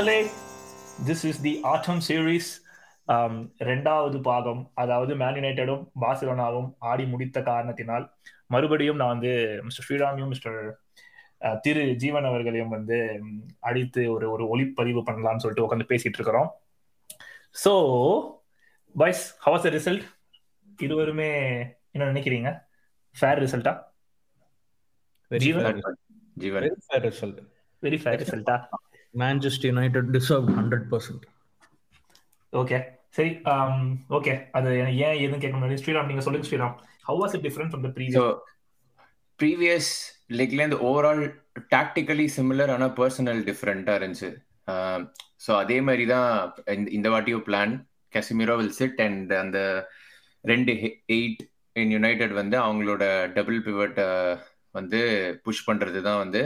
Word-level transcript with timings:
மக்களே 0.00 0.20
this 1.06 1.22
is 1.28 1.40
the 1.46 1.50
Aattam 1.70 1.98
series 2.06 2.46
ரெண்டாவது 3.70 4.18
பாகம் 4.28 4.62
அதாவது 4.82 5.12
மேன் 5.22 5.38
யுனைடெடும் 5.38 5.82
பார்சிலோனாவும் 6.02 6.68
ஆடி 6.90 7.04
முடித்த 7.10 7.38
காரணத்தினால் 7.48 8.04
மறுபடியும் 8.54 8.98
நான் 9.00 9.12
வந்து 9.14 9.32
மிஸ்டர் 9.66 9.86
ஸ்ரீராமையும் 9.86 10.32
மிஸ்டர் 10.32 10.58
திரு 11.64 11.82
ஜீவன் 12.04 12.28
அவர்களையும் 12.30 12.74
வந்து 12.76 12.98
அடித்து 13.70 14.04
ஒரு 14.14 14.28
ஒரு 14.34 14.46
ஒளிப்பதிவு 14.54 15.02
பண்ணலாம்னு 15.08 15.44
சொல்லிட்டு 15.44 15.66
உட்காந்து 15.66 15.90
பேசிட்டு 15.92 16.18
இருக்கிறோம். 16.20 16.48
So 17.64 17.72
boys 18.94 19.24
how's 19.46 19.66
the 19.66 19.72
result 19.78 20.06
இருவருமே 20.78 21.30
என்ன 21.94 22.10
நினைக்கிறீங்க? 22.12 22.52
Fair 23.16 23.42
ரிசல்ட்டா 23.46 23.74
Jeevan? 25.30 25.82
Jeevan. 26.44 26.64
Very 26.64 26.86
fair 26.88 27.06
result 27.10 27.42
very 27.82 28.00
fair 28.04 28.22
ரிசல்ட்டா 28.24 28.56
Manchester 29.14 29.66
United 29.66 30.10
deserve 30.10 30.48
hundred 30.50 30.86
percent 30.90 31.24
okay 32.52 32.78
சரி 33.10 33.30
ஓகே 34.10 34.32
அது 34.50 34.70
ஏன் 34.98 35.18
எதுவும் 35.18 35.40
கேட்க 35.40 35.56
முடியாது. 35.56 35.82
ஸ்ரீராம் 35.82 36.06
நீங்க 36.06 36.20
சொல்லுங்க 36.20 36.48
Sriram. 36.48 36.74
How 37.02 37.18
was 37.22 37.34
it 37.36 37.44
different 37.46 37.70
from 37.72 37.84
the 37.84 37.90
previous 37.96 38.30
previous 39.40 39.90
லீக்லேருந்து 40.30 40.78
overall 40.80 41.22
tactically 41.74 42.26
similar 42.36 42.70
ஆனால் 42.70 42.92
பர்சனல் 42.92 43.40
டிஃப்ரெண்ட்டாக 43.44 43.98
இருந்துச்சு. 44.00 44.30
ஸோ 45.46 45.56
அதே 45.56 45.80
மாதிரி 45.80 46.06
தான் 46.06 46.28
இந்த- 46.66 46.90
இந்த 46.90 47.10
வாட்டியும் 47.10 47.46
plan 47.46 47.72
Casemiro 48.12 48.56
will 48.56 48.72
sit 48.72 49.00
and 49.00 49.32
அந்த 49.34 49.58
ரெண்டு 50.44 50.72
எயிட் 51.08 51.42
இன் 51.76 51.90
யுனைடெட் 51.90 52.32
வந்து 52.32 52.56
அவங்களோட 52.58 53.04
டபுள் 53.32 53.58
பிவட்டை 53.62 54.06
வந்து 54.74 55.00
புஷ் 55.42 55.66
பண்ணுறது 55.70 56.00
தான் 56.02 56.18
வந்து 56.18 56.42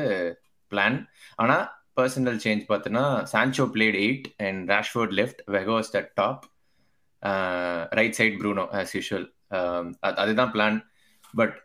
பிளான் 0.73 0.97
ஆனால் 1.37 1.65
பர்சனல் 1.97 2.41
சேஞ்ச் 2.45 2.63
பார்த்தோன்னா 2.71 3.05
Sancho 3.33 3.65
played 3.75 3.99
eight 4.05 4.27
and 4.47 4.71
Rashford 4.75 5.15
left 5.21 5.41
வெகோஸ் 5.57 5.93
the 5.97 6.01
top 6.21 6.43
right 7.99 8.17
side 8.19 8.37
Bruno 8.41 8.65
as 8.81 8.95
usual 8.99 9.27
அதுதான் 10.23 10.53
பிளான் 10.55 10.79
பட் 11.35 11.57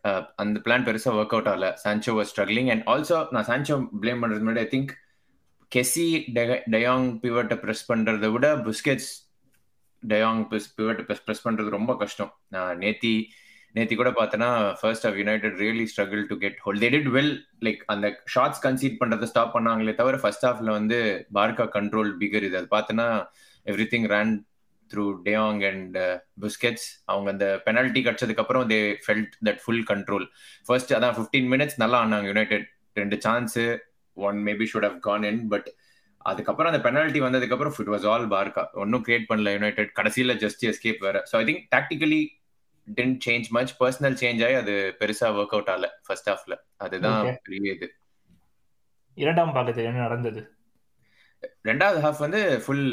அந்த 0.42 0.58
பிளான் 0.66 0.86
பெருசாக 0.88 1.18
ஒர்க் 1.22 1.34
அவுட் 1.36 1.50
ஆகல. 1.52 1.68
Sancho 1.84 2.14
was 2.20 2.32
struggling 2.34 2.70
and 2.74 2.86
also 2.94 3.18
நான் 3.36 3.48
சான்சோ 3.50 3.76
ப்ளேம் 4.04 4.22
பண்ணுறது 4.22 4.46
முன்னாடி 4.46 4.64
I 4.66 4.70
think 4.76 4.94
Kessie 5.76 6.08
de Jong 6.76 7.10
பிவட்டை 7.24 7.58
press 7.64 7.84
பண்ணுறத 7.92 8.32
விட 8.36 8.48
Busquets 8.68 9.12
de Jong 10.04 10.42
பிவட்டை 10.78 11.04
ப்ரெஸ் 11.10 11.24
ப்ரெஸ் 11.28 11.46
பண்ணுறது 11.48 11.70
ரொம்ப 11.78 11.92
கஷ்டம். 12.04 12.32
நான் 12.56 12.78
நேத்தி 12.84 13.14
நேத்தி 13.76 13.96
கூட 13.96 14.10
பார்த்தோன்னா 14.18 14.50
first 14.80 15.06
half 15.08 15.18
United 15.22 15.58
really 15.64 15.86
struggle 15.92 16.24
to 16.30 16.36
get 16.44 16.58
hold 16.66 16.80
they 16.84 16.90
did 16.96 17.10
well 17.18 17.34
like 17.66 17.82
அந்த 17.94 18.08
ஷார்ட்ஸ் 18.34 18.62
கன்சீட் 18.66 19.00
பண்ணுறதை 19.02 19.28
ஸ்டாப் 19.32 19.56
பண்ணாங்களே 19.56 19.94
தவிர 20.00 20.18
ஃபர்ஸ்ட் 20.24 20.46
ஹாஃப்ல 20.48 20.72
வந்து 20.80 21.00
பார்க்கா 21.38 21.66
கண்ட்ரோல் 21.78 22.12
பிகர் 22.22 22.48
இது. 22.48 22.58
அது 22.62 22.70
பார்த்தோன்னா 22.76 23.08
everything 23.94 24.08
run 24.16 24.34
through 24.92 25.06
de Jong 25.28 25.62
and 25.70 25.98
Busquets 26.46 26.88
அவங்க 27.12 27.30
அந்த 27.36 27.48
பெனால்ட்டி 27.66 28.02
கடிச்சதுக்கு 28.06 28.44
அப்புறம் 28.44 28.66
they 28.72 28.80
felt 29.06 29.36
that 29.48 29.62
full 29.66 29.84
control 29.92 30.26
first 30.68 30.94
அதான் 30.98 31.16
ஃபிஃப்டீன் 31.18 31.50
மினிட்ஸ் 31.54 31.78
நல்லா 31.84 32.00
ஆனாங்க 32.06 32.30
யுனைடெட் 32.34 32.66
ரெண்டு 32.96 33.20
chance 33.26 33.58
one 34.18 34.40
maybe 34.48 34.68
should 34.72 34.88
have 34.90 34.98
gone 35.08 35.28
in 35.32 35.44
but 35.54 35.70
அதுக்கப்புறம் 36.26 36.72
அந்த 36.72 36.82
பெனால்ட்டி 36.86 37.20
வந்ததுக்கு 37.26 37.56
அப்புறம் 37.56 37.76
இட் 37.84 37.94
வாஸ் 37.94 38.08
ஆல் 38.14 38.26
பார்க்கா 38.34 38.64
ஒன்றும் 38.84 39.04
கிரியேட் 39.06 39.30
பண்ணல 39.30 39.54
யுனைடெட் 39.58 39.92
கடைசியில் 40.00 40.34
ஜஸ்ட் 40.44 40.66
எஸ்கேப் 40.72 41.06
வேற. 41.08 41.18
So 41.32 41.36
I 41.42 41.44
think 41.50 41.62
tactically 41.76 42.22
didn't 42.98 43.20
change 43.26 43.48
much 43.58 43.74
personnel 43.82 44.18
change 44.22 44.42
ஆகி 44.48 44.56
அது 44.62 44.74
பெருசா 45.00 45.28
ஒர்க் 45.40 45.56
அவுட் 45.56 45.72
ஆகல. 45.74 45.88
ஃபர்ஸ்ட் 46.08 46.30
ஹாஃப்ல 46.32 46.56
அதுதான். 46.78 47.20
பெரிய 47.48 47.74
இது. 47.78 47.88
இரண்டாம் 49.18 49.54
பாகத்தில் 49.56 49.90
என்ன 49.90 50.02
நடந்தது? 50.08 50.42
ரெண்டாவது 51.68 52.00
ஹாஃப் 52.04 52.24
வந்து 52.24 52.40
ஃபுல் 52.64 52.88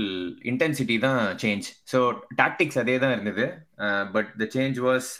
இன்டென்சிட்டி 0.50 0.96
தான் 1.04 1.20
சேஞ்ச் 1.42 1.68
ஸோ 1.92 1.98
டாக்டிக்ஸ் 2.36 2.80
அதே 2.82 2.96
தான் 3.04 3.14
இருந்தது. 3.16 3.46
But 4.14 4.30
the 4.42 4.46
change 4.56 4.78
was 4.86 5.10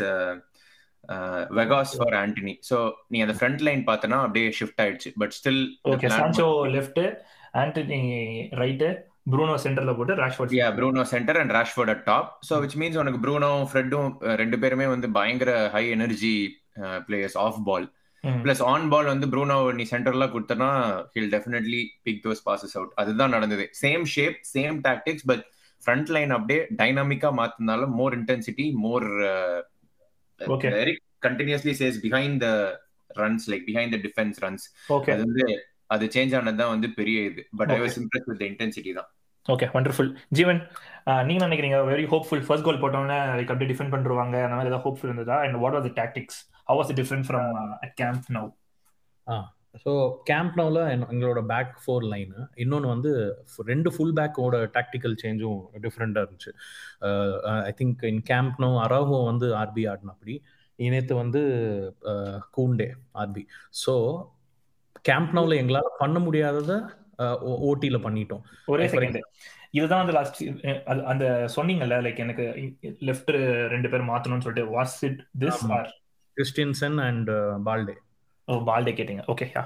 Vegas 1.59 1.93
for 1.99 2.17
Antony 2.23 2.55
so 2.71 2.77
நீ 3.09 3.19
அந்த 3.25 3.35
ஃப்ரண்ட் 3.39 3.65
லைன் 3.69 3.83
பார்த்தனா 3.91 4.19
அப்படியே 4.27 4.49
ஷிஃப்ட் 4.61 4.83
ஆயிடுச்சு. 4.85 5.11
But 5.23 5.35
still 5.39 5.63
okay 5.93 6.11
Sancho 6.17 6.47
left 6.77 7.03
Antony 7.55 8.01
right 8.63 8.89
Bruno 9.27 9.55
சென்டர்ல 9.63 9.93
போட்டு 9.97 10.15
Rashford 10.21 10.55
yeah 10.57 10.67
Bruno 10.77 11.03
centre 11.13 11.39
and 11.41 11.53
Rashford 11.57 11.93
at 11.95 12.05
top 12.05 12.29
so 12.49 12.57
which 12.65 12.77
means 12.81 12.99
உனக்கு 13.03 13.21
ப்ரூனோ 13.25 13.51
ஃப்ரெட்டும் 13.71 14.11
ரெண்டு 14.43 14.57
பேருமே 14.63 14.87
வந்து 14.87 15.09
பயங்கர 15.11 15.53
high 15.75 15.85
energy 15.97 16.35
players 17.09 17.39
off 17.45 17.61
ball 17.69 17.87
plus 18.43 18.63
on 18.71 18.87
ball 18.93 19.09
வந்து 19.13 19.27
ப்ரூனோ 19.33 19.57
நீ 19.79 19.85
சென்டர்ல 19.91 20.27
கொடுத்தனா 20.31 20.71
he'll 21.15 21.31
definitely 21.35 21.83
pick 22.07 22.23
those 22.25 22.43
passes 22.47 22.77
out 22.79 22.95
அதுதான் 22.97 23.35
நடந்தது. 23.37 23.65
Same 23.83 24.05
shape 24.15 24.39
same 24.55 24.79
tactics 24.87 25.27
but 25.27 25.45
front 25.83 26.11
line 26.17 26.33
அப்படியே 26.37 26.61
டைனாமிக்கா 26.81 27.31
மாத்தினால 27.41 27.89
more 27.99 28.17
intensity 28.21 28.69
more 28.85 29.09
Okay. 30.41 30.71
Very 30.73 30.93
continuously 31.27 31.73
chase 31.79 31.99
behind 32.03 32.43
the 32.43 32.49
runs 33.17 33.45
like 33.51 33.63
behind 33.69 33.93
the 33.95 33.99
defence 34.03 34.39
runs 34.43 34.65
okay 34.97 35.11
அது 35.15 35.23
வந்து 35.25 35.45
அது 35.95 36.05
சேஞ்ச் 36.15 36.35
ஆனது 36.39 36.59
தான் 36.61 36.73
வந்து 36.73 36.89
பெரிய 36.99 37.19
இது. 37.31 37.43
But 37.59 37.73
I. 37.75 37.79
Was 37.83 37.97
impress 38.01 38.27
with 38.31 38.45
intensity 38.49 38.93
தான். 38.99 39.09
ஓகே 39.49 39.67
வண்டர்ஃபுல் 39.75 40.11
ஜீவன் 40.39 40.61
நீங்க 41.29 41.41
நினைக்கிறீங்க? 41.47 41.79
வெரி 41.91 42.07
ஹோப்ஃபுல் 42.13 42.45
ஃபர்ஸ்ட் 42.47 42.67
கோல் 42.69 42.81
போட்டோன்னே 42.83 43.19
லைக் 43.39 43.51
அப்படியே 43.53 43.71
டிஃபெண்ட் 43.73 43.95
பண்ணுவாங்க 43.95 44.37
அந்த 44.47 44.57
மாதிரி 44.57 44.71
ஏதாவது 44.71 44.87
ஹோப்ஃபுல் 44.87 45.11
இருந்ததா? 45.11 45.37
And 45.45 45.59
what 45.65 45.77
are 45.79 45.85
the 45.89 45.93
tactics 46.01 46.39
how 46.69 46.79
was 46.81 46.97
different 47.01 47.27
from 47.29 47.51
Camp 48.03 48.27
Nou 48.37 48.49
uh 49.27 49.37
so 49.85 49.93
Camp 50.31 50.55
நவ்ல 50.59 50.83
எங்களோட 50.93 51.41
பேக் 51.47 51.73
ஃபோர் 51.83 52.05
லைனு 52.13 52.41
இன்னொன்று 52.57 52.89
வந்து 52.89 53.11
ரெண்டு 53.67 53.89
ஃபுல் 53.95 54.15
பேக்கோட 54.19 54.59
டாக்டிக்கல் 54.77 55.17
சேஞ்சும் 55.23 55.59
டிஃப்ரெண்ட்டாக 55.85 56.25
இருந்துச்சு. 56.25 56.53
I 57.67 57.73
think 57.81 58.05
in 58.11 58.23
Camp 58.23 58.57
Nou 58.57 58.71
Araujo 58.85 59.19
வந்து 59.25 59.49
ஆர்பி 59.63 59.85
ஆடினப்படி 59.93 60.37
நேற்று 60.79 61.15
வந்து 61.15 61.41
கூண்டே 62.51 62.89
ஆர்பி 63.15 63.43
ஸோ 63.85 63.95
கேம்ப் 65.05 65.35
நவ்ல 65.37 65.55
எங்களால் 65.55 65.97
பண்ண 65.99 66.19
முடியாததை 66.19 66.77
ஓடியில் 67.69 68.05
பண்ணிட்டோம். 68.07 68.43
ஒரே 68.73 68.87
செகண்ட் 68.95 69.21
இதுதான் 69.77 70.03
வந்து 70.03 70.17
லாஸ்ட் 70.17 70.41
அந்த 71.13 71.25
சொன்னீங்கல்ல 71.55 71.97
லைக் 72.07 72.21
எனக்கு 72.25 72.45
லெஃப்ட் 73.09 73.33
ரெண்டு 73.75 73.89
பேர் 73.93 74.09
மாத்தணும்னு 74.11 74.45
சொல்லிட்டு 74.47 74.71
was 74.77 74.97
it 75.09 75.21
this. 75.45 75.63
Or 75.79 75.91
Christensen 76.37 76.99
and 77.09 77.31
Balde. 77.69 77.97
Oh 78.49 78.61
Balde 78.71 78.95
கேட்டீங்க. 79.01 79.25
ஓகே 79.35 79.49
யா 79.57 79.65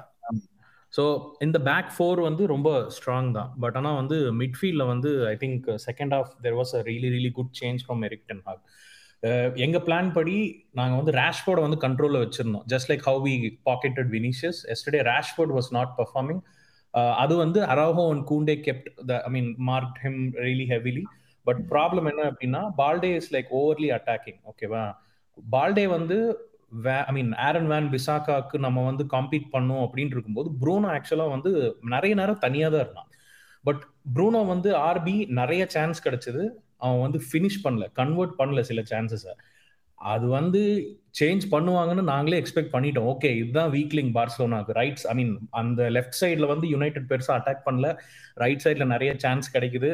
ஸோ 0.93 1.03
இந்த 1.44 1.59
பேக் 1.66 1.91
ஃபோர் 1.97 2.21
வந்து 2.27 2.44
ரொம்ப 2.53 2.69
ஸ்ட்ராங் 2.94 3.28
தான். 3.37 3.50
பட் 3.62 3.77
ஆனால் 3.81 3.99
வந்து 3.99 4.17
மிட்ஃபீல்டில் 4.38 4.91
வந்து 4.93 5.11
I 5.32 5.34
think 5.43 5.67
second 5.88 6.15
half 6.17 6.31
there 6.44 6.56
was 6.61 6.72
a 6.78 6.81
really 6.88 7.11
really 7.15 7.31
good 7.37 7.53
change 7.61 7.84
from 7.87 8.03
Erik 8.09 8.25
ten 8.31 8.43
Hag 8.49 8.62
எங்கள் 9.65 9.84
பிளான் 9.87 10.11
படி 10.17 10.37
நாங்கள் 10.78 10.99
வந்து 11.00 11.12
ரேஷ்போர்டை 11.19 11.62
வந்து 11.67 11.78
கண்ட்ரோலில் 11.84 12.22
வச்சிருந்தோம். 12.25 12.65
Just 12.72 12.88
like 12.91 13.05
how 13.09 13.21
we 13.27 13.34
pocketed 13.69 14.11
Vinicius 14.17 14.61
yesterday 14.75 15.03
Rashford 15.12 15.53
was 15.59 15.71
not 15.78 15.93
performing 16.00 16.41
அது 16.94 17.36
வந்து 17.36 17.60
Araujo 17.64 18.04
and 18.10 18.24
Kounde 18.30 18.54
kept 18.66 18.88
the 19.06 19.14
I 19.22 19.30
mean 19.30 19.50
mark 19.58 19.98
him 20.02 20.20
really 20.38 20.66
heavily 20.70 21.04
but 21.46 21.60
problem 21.70 22.08
என்ன 22.10 22.22
அப்படின்னா 22.30 22.62
Balde 22.76 23.10
is 23.14 23.32
like 23.34 23.50
overly 23.52 23.88
attacking 23.90 24.40
ஓகேவா 24.50 24.84
பால்டே 25.38 25.86
வந்து 25.88 26.16
ஐ 27.06 27.12
மீன் 27.12 27.32
ஆரன் 27.46 27.66
வேன் 27.66 27.88
பிசாக்காக்கு 27.90 28.56
நம்ம 28.58 28.84
வந்து 28.84 29.04
compete 29.10 29.48
பண்ணோம் 29.52 29.84
அப்படின்னு 29.86 30.14
இருக்கும்போது 30.16 30.50
ப்ரூனோ 30.60 30.88
ஆக்சுவலாக 30.96 31.28
வந்து 31.28 31.50
நிறைய 31.80 32.14
நேரம் 32.14 32.38
தனியாக 32.38 32.70
தான் 32.74 32.84
இருந்தான். 32.84 33.08
பட் 33.64 33.82
ப்ரூனோ 34.14 34.46
வந்து 34.46 34.70
ஆர்பி 34.90 35.16
நிறைய 35.30 35.62
சான்ஸ் 35.66 36.04
கிடைச்சது. 36.06 36.42
அவன் 36.76 37.00
வந்து 37.00 37.18
ஃபினிஷ் 37.28 37.62
பண்ணல 37.64 37.86
கன்வெர்ட் 37.93 38.38
பண்ணல 38.38 38.60
சில 38.60 38.81
சான்சஸை 38.93 39.32
அது 39.98 40.26
வந்து 40.28 40.62
சேஞ்ச் 41.18 41.44
பண்ணுவாங்கன்னு 41.50 42.02
நாங்களே 42.10 42.38
எக்ஸ்பெக்ட் 42.42 42.72
பண்ணிட்டோம். 42.72 43.06
ஓகே 43.12 43.30
இதுதான் 43.40 43.70
வீக்லிங் 43.72 44.12
பார்சலோனாக்கு 44.16 44.76
ரைட்ஸ் 44.80 45.06
ஐ 45.12 45.14
மீன் 45.20 45.32
அந்த 45.60 45.90
லெஃப்ட் 45.96 46.18
சைடில் 46.20 46.50
வந்து 46.52 46.68
யுனைடெட் 46.68 47.08
பெருசாக 47.12 47.38
அட்டாக் 47.38 47.66
பண்ணல. 47.68 47.88
ரைட் 48.42 48.64
சைடில் 48.64 48.92
நிறைய 48.94 49.12
சான்ஸ் 49.24 49.56
கிடைக்குது. 49.56 49.90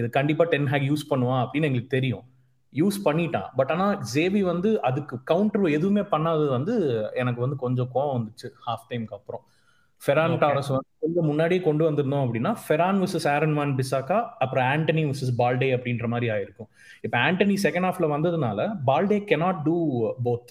இது 0.00 0.08
கண்டிப்பாக 0.18 0.50
டென் 0.50 0.68
ஹேக் 0.72 0.88
யூஸ் 0.90 1.08
பண்ணுவான் 1.12 1.42
அப்படின்னு 1.44 1.68
எங்களுக்கு 1.70 1.96
தெரியும். 1.96 2.24
யூஸ் 2.72 2.98
பண்ணிட்டான். 3.04 3.48
பட் 3.58 3.70
ஆனால் 3.74 3.94
ஜேபி 4.14 4.40
வந்து 4.50 4.70
அதுக்கு 4.88 5.16
கவுண்டர் 5.30 5.64
எதுவுமே 5.78 6.02
பண்ணாதது 6.12 6.50
வந்து 6.56 6.74
எனக்கு 7.22 7.40
வந்து 7.40 7.56
கொஞ்சம் 7.64 7.90
கோவம் 7.94 8.14
வந்துச்சு 8.16 8.50
ஹாஃப் 8.66 8.86
டைம்க்கு 8.90 9.16
அப்புறம். 9.18 9.42
ஃபெரான். 10.02 10.34
டாரஸ் 10.42 10.70
வந்து 10.74 10.90
கொஞ்சம் 11.04 11.26
முன்னாடியே 11.30 11.60
கொண்டு 11.66 11.82
வந்திருந்தோம் 11.88 12.22
அப்படின்னா 12.26 12.52
ஃபெரான் 12.62 13.00
விசஸ் 13.04 13.26
ஆரன் 13.32 13.56
வான் 13.58 13.74
பிசாக்கா 13.80 14.18
அப்புறம் 14.44 14.66
ஆண்டனி 14.74 15.02
விசஸ் 15.10 15.32
பால்டே 15.40 15.68
அப்படின்ற 15.76 16.06
மாதிரி 16.12 16.28
ஆயிருக்கும். 16.34 16.70
இப்போ 17.06 17.18
ஆண்டனி 17.18 17.56
செகண்ட் 17.64 17.86
ஹாஃப்ல 17.88 18.08
வந்ததுனால 18.14 18.68
பால்டே 18.86 19.18
கெனாட் 19.32 19.60
டூ 19.64 19.76
போத் 20.24 20.48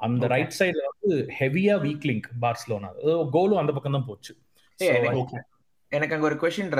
அந்த. 0.00 0.26
ரைட் 0.26 0.56
சைடுல 0.58 0.82
வந்து 0.90 1.10
ஹெவியா 1.38 1.74
வீக் 1.80 2.06
லிங்க் 2.06 2.28
பார்சலோனா 2.40 2.90
கோலும் 3.30 3.56
அந்த 3.56 3.72
பக்கம் 3.72 3.92
தான் 3.92 4.06
போச்சு. 4.06 4.32
எனக்கு- 5.92 6.12
அங்க 6.12 6.26
ஒரு 6.26 6.36
கொஸ்டின் 6.36 6.74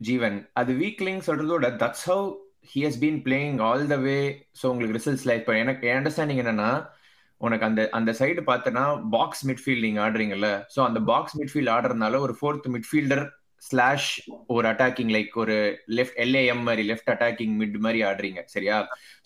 ஜீவன். 0.00 0.48
அது 0.52 0.72
வீக்லிங் 0.74 1.20
சொல்றதோட 1.26 1.66
that's 1.76 2.06
how 2.06 2.24
he 2.72 2.80
has 2.80 3.00
been 3.00 3.20
playing 3.22 3.60
all 3.62 3.86
the 3.86 3.96
way 3.98 4.16
so 4.60 4.66
உங்களுக்கு 4.66 4.96
ரிசல்ட்ஸ்ல 4.98 5.34
இப்போ 5.34 5.56
எனக்கு 5.56 5.88
என் 5.88 6.02
அண்டர்ஸ்டாண்டிங் 6.02 6.40
என்னன்னா 6.42 6.70
உனக்கு 7.40 7.66
அந்த 7.66 7.88
அந்த 7.90 8.10
சைடு 8.12 8.40
பார்த்தனா 8.46 8.82
பாக்ஸ் 9.10 9.44
மிட்ஃபீல்ட் 9.48 9.80
நீங்க 9.80 10.00
ஆடுறீங்கல்ல. 10.00 10.48
ஸோ 10.74 10.84
அந்த 10.84 11.00
பாக்ஸ் 11.02 11.36
மிட்ஃபீல்ட் 11.40 11.70
ஆடுறதுனால 11.70 12.18
ஒரு 12.18 12.36
ஃபோர்த் 12.40 12.68
மிட்ஃபீல்டர் 12.68 13.24
ஸ்லாஷ் 13.62 14.08
ஒரு 14.54 14.66
அட்டாக்கிங் 14.70 15.12
லைக் 15.16 15.32
ஒரு 15.42 15.56
லெஃப்ட் 15.98 16.18
எல்ஏஎம் 16.24 16.62
மாதிரி 16.68 16.82
லெஃப்ட் 16.90 17.10
அட்டாக்கிங் 17.14 17.54
மிட் 17.60 17.78
மாதிரி 17.86 18.00
ஆடுறீங்க 18.08 18.40
சரியா? 18.54 18.76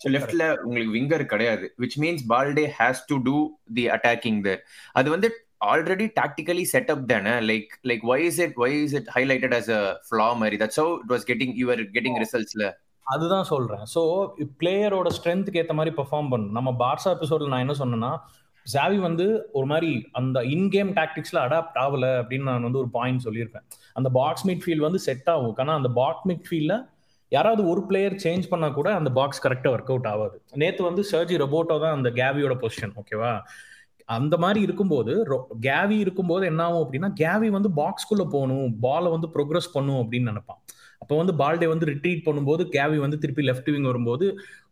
ஸோ 0.01 0.11
லெஃப்ட்ல 0.15 0.45
உங்களுக்கு 0.65 0.95
விங்கர் 0.97 1.25
கிடையாது 1.33 1.67
which 1.83 1.97
means 2.03 2.23
Balde 2.33 2.65
has 2.79 3.01
to 3.11 3.17
do 3.27 3.37
the 3.77 3.85
attacking 3.97 4.39
there 4.47 4.61
அது 4.93 5.09
வந்து 5.15 5.29
ஆல்ரெடி 5.71 6.07
டாக்டிக்கலி 6.19 6.65
செட்டப் 6.71 7.05
தானே? 7.11 7.35
Like 7.49 7.71
like 7.89 8.03
why 8.13 8.25
is 8.29 8.39
it 8.45 8.57
why 8.63 8.75
is 8.85 8.95
it 8.99 9.11
highlighted 9.17 9.55
as 9.59 9.69
a 9.77 9.83
flaw 10.07 10.27
மாதிரி? 10.41 10.57
That's 10.63 10.79
how 10.81 10.95
it 11.03 11.13
was 11.15 11.27
getting 11.31 11.53
you're 11.61 11.83
getting 11.97 12.19
ரிசல்ட்ஸ்ல 12.23 12.65
அதுதான் 13.05 13.47
சொல்றேன். 13.51 13.83
So 13.93 14.01
பிளேயரோட 14.61 15.09
ஸ்ட்ரென்த்துக்கு 15.17 15.61
ஏற்ற 15.61 15.73
மாதிரி 15.79 15.91
perform 15.97 16.29
பண்ணணும். 16.31 16.55
நம்ம 16.59 16.69
பார்சா 16.83 17.09
எபிசோட்ல 17.15 17.51
நான் 17.53 17.63
என்ன 17.65 17.75
சொன்னேன்னா 17.81 18.11
ஜாவி 18.73 18.97
வந்து 19.07 19.25
ஒரு 19.57 19.67
மாதிரி 19.71 19.91
அந்த 20.19 20.37
இன்கேம் 20.55 20.91
டாக்டிக்ஸ்ல 20.99 21.39
அடாப்ட் 21.45 21.79
ஆகல 21.85 22.05
அப்படின்னு 22.21 22.49
நான் 22.51 22.67
வந்து 22.67 22.81
ஒரு 22.83 22.89
பாயிண்ட் 22.97 23.25
சொல்லியிருப்பேன். 23.27 23.65
அந்த 23.99 24.09
பாக்ஸ் 24.19 24.45
மிட் 24.49 24.63
ஃபீல்ட் 24.65 24.85
வந்து 24.87 25.01
செட் 25.07 25.29
ஆகும். 25.35 25.55
ஆனால் 25.63 25.77
அந்த 25.81 25.91
பாக்ஸ் 26.01 26.27
மிட் 26.31 26.45
ஃபீல்டில் 26.49 26.83
யாராவது 27.31 27.61
ஒரு 27.71 27.81
பிளேயர் 27.89 28.15
சேஞ்ச் 28.23 28.49
பண்ணா 28.49 28.67
கூட 28.79 28.89
அந்த 28.99 29.09
பாக்ஸ் 29.19 29.41
கரெக்டாக 29.45 29.75
ஒர்க் 29.75 29.93
அவுட் 29.93 30.09
ஆகாது. 30.13 30.35
நேற்று 30.61 30.83
வந்து 30.89 31.03
சர்ஜி 31.11 31.37
ரொபோட்டோ 31.43 31.77
தான் 31.85 31.95
அந்த 31.97 32.09
கேவியோட 32.19 32.55
பொசிஷன் 32.63 32.93
ஓகேவா 33.01 33.31
அந்த 34.17 34.35
மாதிரி 34.43 34.59
இருக்கும்போது 34.65 35.13
கேவி 35.67 35.95
இருக்கும்போது 36.03 36.43
என்ன 36.51 36.61
ஆகும் 36.65 36.83
அப்படின்னா 36.83 37.09
கேவி 37.21 37.47
வந்து 37.55 37.69
பாக்ஸ்குள்ள 37.79 38.23
போகணும். 38.33 38.67
பாலை 38.83 39.09
வந்து 39.15 39.27
ப்ரோக்ரஸ் 39.35 39.73
பண்ணும் 39.75 40.01
அப்படின்னு 40.01 40.31
நினைப்பான். 40.31 40.59
அப்போ 41.01 41.13
வந்து 41.21 41.33
பால்டே 41.41 41.67
வந்து 41.71 41.89
ரிட்ரீட் 41.91 42.23
பண்ணும்போது 42.27 42.63
கேவி 42.75 42.97
வந்து 43.05 43.17
திருப்பி 43.23 43.43
லெஃப்ட் 43.49 43.69
விங் 43.73 43.89
வரும்போது 43.89 44.25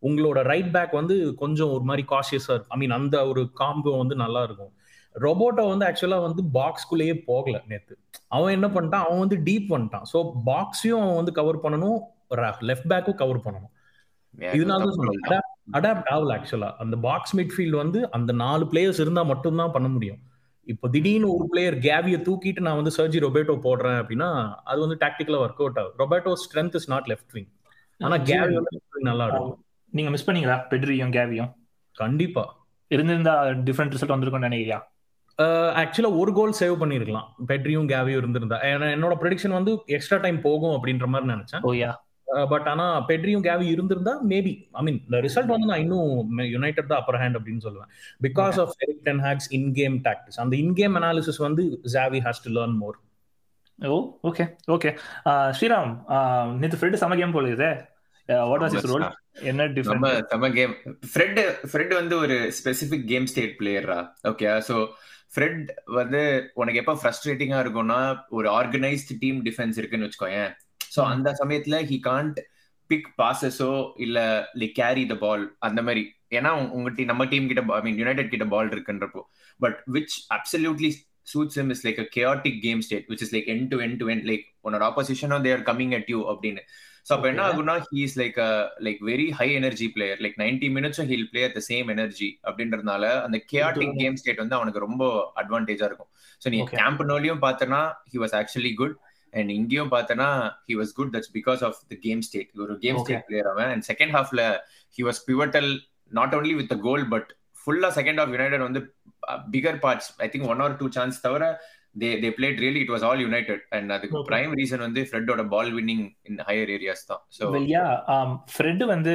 உங்களோட 0.08 0.40
ரைட் 0.52 0.72
பேக் 0.76 0.94
வந்து 1.00 1.18
கொஞ்சம் 1.42 1.74
ஒரு 1.76 1.84
மாதிரி 1.90 2.04
காஷியஸா 2.14 2.54
இருக்கும். 2.56 2.76
ஐ 2.76 2.80
மீன் 2.84 2.96
அந்த 3.00 3.16
ஒரு 3.32 3.44
காம்போ 3.62 3.94
வந்து 4.02 4.18
நல்லா 4.24 4.44
இருக்கும். 4.48 4.72
ரொபோட்டோ 5.16 5.64
வந்து 5.72 5.86
ஆக்சுவலா 5.90 6.20
வந்து 6.28 6.44
பாக்ஸ்குள்ளேயே 6.58 7.16
போகல 7.30 7.58
நேத்து. 7.72 7.94
அவன் 8.36 8.56
என்ன 8.58 8.68
பண்ணிட்டான்? 8.76 9.06
அவன் 9.08 9.24
வந்து 9.24 9.38
டீப் 9.48 9.68
பண்ணிட்டான் 9.74 10.06
ஸோ 10.14 10.20
பாக்ஸையும் 10.50 11.04
அவன் 11.04 11.20
வந்து 11.22 11.34
கவர் 11.40 11.64
பண்ணணும். 11.66 12.00
லெஃப்ட் 12.70 12.90
பேக்கும் 12.92 13.20
கவர் 13.22 13.46
பண்ணணும். 13.46 13.74
இதனால 14.58 14.86
தான் 15.32 15.44
அடாப்ட் 15.78 16.10
ஆகல 16.14 16.36
ஆக்சுவலா 16.38 16.70
அந்த 16.84 16.96
பாக்ஸ் 17.08 17.34
மிட்ஃபீல்டு 17.40 17.78
வந்து 17.82 18.00
அந்த 18.18 18.32
நாலு 18.42 18.64
பிளேயர்ஸ் 18.72 19.02
இருந்தா 19.04 19.24
மட்டும்தான் 19.32 19.74
பண்ண 19.76 19.88
முடியும். 19.88 20.22
இப்போ 20.72 20.88
திடீர்னு 20.94 21.28
ஒரு 21.36 21.46
பிளேயர் 21.52 21.76
கேவியை 21.86 22.20
தூக்கிட்டு 22.28 22.62
நான் 22.66 22.80
வந்து 22.80 22.94
சர்ஜி 22.98 23.20
ரொபேட்டோ 23.26 23.56
போடுறேன் 23.66 23.98
அப்படின்னா 24.02 24.30
அது 24.72 24.80
வந்து 24.86 24.98
டாக்டிக்கலா 25.04 25.40
ஒர்க் 25.46 25.62
அவுட் 25.64 25.80
ஆகும். 25.82 25.98
Roberto 26.02 26.34
strength 26.44 26.78
is 26.80 26.90
not 26.94 27.10
left 27.12 27.34
wing 27.38 27.50
ஆனா 28.00 28.18
கேவி 28.30 28.54
வந்து 28.60 29.08
நல்லா 29.10 29.26
ஆடும் 29.28 29.52
நீங்க 29.94 30.12
மிஸ் 30.14 30.28
பண்ணீங்களா 30.30 30.58
பெட்ரியும் 30.72 31.14
கேவியும் 31.18 31.52
கண்டிப்பா. 31.96 32.44
இருந்திருந்தா 32.96 33.34
டிஃப்ரெண்ட் 33.68 33.94
ரிசல்ட் 33.96 34.14
வந்திருக்கும்னு 34.14 34.50
நினைக்கிறியா? 34.50 34.80
ஆக்சுவலா 35.82 36.10
ஒரு 36.22 36.32
கோல் 36.38 36.56
சேவ் 36.60 36.76
பண்ணிருக்கலாம். 36.82 37.28
பெட்ரியும் 37.50 37.88
கேவியும் 37.92 38.20
இருந்திருந்தா. 38.22 38.58
என்னோட 38.96 39.14
ப்ரெடிக்ஷன் 39.22 39.56
வந்து 39.60 39.72
எக்ஸ்ட்ரா 39.96 40.18
டைம் 40.26 40.40
போகும் 40.48 40.76
அப்படின்ற 40.76 41.08
மாதிரி 41.14 41.30
நினைச்சேன். 41.34 41.64
ஓ 41.70 41.72
யா 41.84 41.92
பட் 42.52 42.68
ஆனா 42.68 42.86
பெட்ரியும் 43.10 43.46
கேவி 43.48 43.66
இருந்திருந்தா 43.76 44.14
மேபி 44.32 44.54
ஐ 44.72 44.84
மீன் 44.84 45.00
இந்த 45.06 45.18
ரிசல்ட் 45.26 45.54
வந்து 45.54 45.70
நான் 45.72 45.84
இன்னும் 45.86 46.12
யுனைடெட் 46.56 46.92
தான் 46.92 47.02
அப்பர் 47.02 47.20
ஹேண்ட் 47.22 47.38
அப்படின்னு 47.40 47.66
சொல்லுவேன். 47.66 47.90
Because 48.22 48.60
of 48.64 48.74
Erik 48.80 49.04
ten 49.08 49.24
Hag's 49.26 49.50
in 49.52 49.72
game 49.74 49.96
tactics 50.08 50.40
அந்த 50.44 50.56
இன் 50.56 50.74
கேம் 50.74 50.96
அனாலிசிஸ் 51.02 51.42
வந்து 51.48 51.66
Xavi 51.96 52.22
has 52.28 52.44
to 52.46 52.52
learn 52.60 52.78
more 52.84 52.98
oh 53.80 53.98
okay 54.24 54.44
okay 54.72 54.90
Sriram 55.58 55.94
நேத்து 56.60 56.80
ஃப்ரெட் 56.82 57.02
சம 57.04 57.16
கேம் 57.16 57.36
போல 57.38 57.50
இதே. 57.50 57.72
வாட் 58.50 58.64
வாஸ் 58.64 58.76
இஸ் 58.76 58.90
ரோல் 58.92 59.06
என்ன 59.52 59.66
டிஃபரெண்ட் 59.78 60.30
சம 60.34 60.50
கேம் 60.50 60.74
ஃப்ரெட் 61.14 61.40
ஃப்ரெட் 61.72 61.94
வந்து 61.94 62.18
ஒரு 62.18 62.36
ஸ்பெசிபிக் 62.60 63.08
கேம் 63.08 63.26
ஸ்டேட் 63.26 63.56
பிளேயரா 63.60 64.00
ஓகே 64.32 64.52
சோ 64.70 64.76
ஃப்ரெட் 65.36 65.62
வந்து 65.94 66.22
உனக்கு 66.54 66.82
எப்ப 66.82 66.94
ஃப்ரஸ்ட்ரேட்டிங்கா 67.02 67.60
இருக்கும்னா 67.64 68.00
ஒரு 68.30 68.48
ஆர்கனைஸ்ட் 68.50 69.14
டீம் 69.20 69.40
டிஃபென்ஸ் 69.46 69.78
இருக்குன்னு 69.78 70.08
வச்சுக்கோயேன். 70.08 70.52
ஸோ 70.94 71.00
அந்த 71.14 71.30
சமயத்துல 71.42 71.78
ஹி 71.92 71.98
கான்ட் 72.10 72.40
பிக் 72.90 73.08
பாசஸோ 73.22 73.72
இல்ல 74.06 74.20
லைக் 74.62 74.76
கேரி 74.82 75.04
த 75.12 75.16
பால் 75.24 75.44
அந்த 75.68 75.80
மாதிரி. 75.88 76.04
ஏன்னா 76.38 76.52
உங்க 76.78 76.90
டீம் 76.98 77.12
நம்ம 77.12 77.26
டீம் 77.34 77.50
கிட்ட 77.50 77.62
ஐ 77.78 77.82
மீன் 77.86 78.00
யுனைடெட் 78.02 78.32
கிட்ட 78.34 78.46
ball 78.54 78.72
இருக்குன்றப்போ. 78.76 79.22
But 79.60 79.78
which 79.96 80.16
absolutely 80.38 80.90
suits 81.34 81.58
him 81.60 81.72
is 81.76 81.84
like 81.88 82.00
a 82.04 82.08
chaotic 82.16 82.58
game 82.66 82.82
state 82.88 83.06
which 83.12 83.24
is 83.26 83.34
like 83.36 83.50
end 83.54 83.68
to 83.74 83.78
end 83.86 84.00
to 84.02 84.08
end 84.14 84.24
like 84.32 84.46
உன்னோட 84.68 84.84
ஆப்போசிஷனோ 84.90 85.38
தேர் 85.46 85.64
கமிங் 85.70 85.94
அட் 86.00 86.10
யூ 86.14 86.20
அப்படின்னு. 86.34 86.64
ஸோ 87.08 87.12
அப்போ 87.16 87.28
என்ன 87.32 87.42
ஆகும்னா 87.48 87.76
he 87.88 88.00
is 88.08 88.18
like 88.22 88.38
like 88.86 89.00
very 89.10 89.28
high 89.40 89.48
energy 89.60 89.88
player 89.96 90.20
like 90.26 90.38
ninety 90.44 90.68
மினிட்ஸும் 90.76 91.10
he'll 91.10 91.28
play 91.32 91.42
at 91.48 91.56
the 91.58 91.62
same 91.70 91.88
energy 91.96 92.30
அப்படின்றதுனால 92.50 93.04
அந்த 93.26 93.38
chaotic 93.52 93.98
game 94.02 94.20
state 94.22 94.42
வந்து 94.44 94.58
அவனுக்கு 94.60 94.86
ரொம்ப 94.86 95.04
அட்வான்டேஜா 95.42 95.88
இருக்கும். 95.90 96.12
ஸோ 96.42 96.50
நீ 96.54 96.60
கேம்ப் 96.76 97.04
நோலியும் 97.12 97.42
பார்த்தனா 97.48 97.82
he 98.14 98.20
was 98.24 98.36
actually 98.42 98.74
good 98.82 98.96
and 99.34 99.52
இங்கேயும் 99.52 99.92
பார்த்தனா 99.92 100.28
he 100.68 100.76
was 100.80 100.94
good 100.94 101.14
that's 101.16 101.32
because 101.34 101.64
of 101.64 101.80
the 101.90 101.98
game 102.02 102.22
state 102.22 102.52
ஒரு 102.58 102.74
கேம் 102.78 102.98
ஸ்டேட் 102.98 103.26
பிளேயர் 103.28 103.48
அவன். 103.48 103.70
அண்ட் 103.70 103.86
செகண்ட் 103.92 104.14
ஹாஃப்ல 104.14 104.42
he 104.98 105.04
was 105.04 105.22
pivotal 105.30 105.70
not 106.12 106.36
only 106.36 106.56
with 106.56 106.76
goal 106.82 107.06
but 107.08 107.30
ஃபுல்லா 107.58 107.90
செகண்ட் 108.00 108.20
ஹாஃப் 108.22 108.34
யுனைடெட் 108.36 108.66
வந்து 108.68 108.82
bigger 109.52 109.80
parts 109.82 110.10
I 110.18 110.30
think 110.34 110.48
one 110.48 110.60
or 110.60 110.76
two 110.76 110.88
chance 110.90 111.18
தவிர 111.22 111.44
they 111.96 112.10
they 112.22 112.30
played 112.38 112.62
really 112.64 112.80
it 112.84 112.92
was 112.94 113.04
all 113.08 113.22
United 113.24 113.64
and 113.78 113.90
அதுக்கு 113.96 114.22
prime 114.30 114.54
reason 114.60 114.84
வந்து 114.86 115.02
ஃப்ரெட்டோட 115.10 115.42
ball 115.52 115.72
winning 115.76 116.06
in 116.30 116.40
higher 116.48 116.72
areas 116.76 117.04
தான். 117.12 117.22
So 117.38 117.52
yeah 117.74 117.84
Fred 118.54 118.84
வந்து 118.94 119.14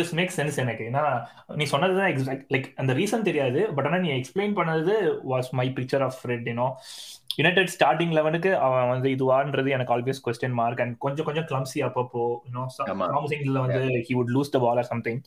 this 0.00 0.14
make 0.20 0.34
sense 0.36 0.58
எனக்கு. 0.64 0.84
ஏன்னா 0.90 1.04
நீ 1.60 1.66
சொன்னது 1.72 1.96
தான் 2.00 2.10
எக்ஸாக்ட் 2.12 2.52
லைக் 2.54 2.68
அந்த 2.82 2.94
ரீசன் 3.00 3.26
தெரியாது 3.30 3.62
பட் 3.76 3.88
ஆனால் 3.90 4.04
நீ 4.04 4.10
எக்ஸ்பிளைன் 4.18 4.54
பண்ணது 4.60 4.94
was 5.32 5.50
my 5.60 5.66
picture 5.78 6.04
of 6.08 6.18
Fred 6.20 6.48
you know 6.52 6.68
United 7.38 7.72
starting 7.74 8.14
லெவனுக்கு 8.18 8.50
அவன் 8.66 8.90
வந்து 8.92 9.08
இதுவான்றது 9.14 9.70
எனக்கு 9.76 9.94
ஆல்வேஸ் 9.94 10.22
கொஸ்டின் 10.26 10.56
மார்க் 10.60 10.82
அண்ட் 10.84 10.96
கொஞ்சம் 11.04 11.26
கொஞ்சம் 11.30 11.48
கிளம்சி 11.50 11.80
அப்பப்போ 11.88 12.24
யூனோ 12.48 12.64
ப்ராமிசிங்ல 13.02 13.64
வந்து 13.66 13.82
he 14.08 14.14
would 14.20 14.32
lose 14.36 14.54
the 14.56 14.60
ball 14.66 14.80
or 14.82 14.90
something 14.92 15.20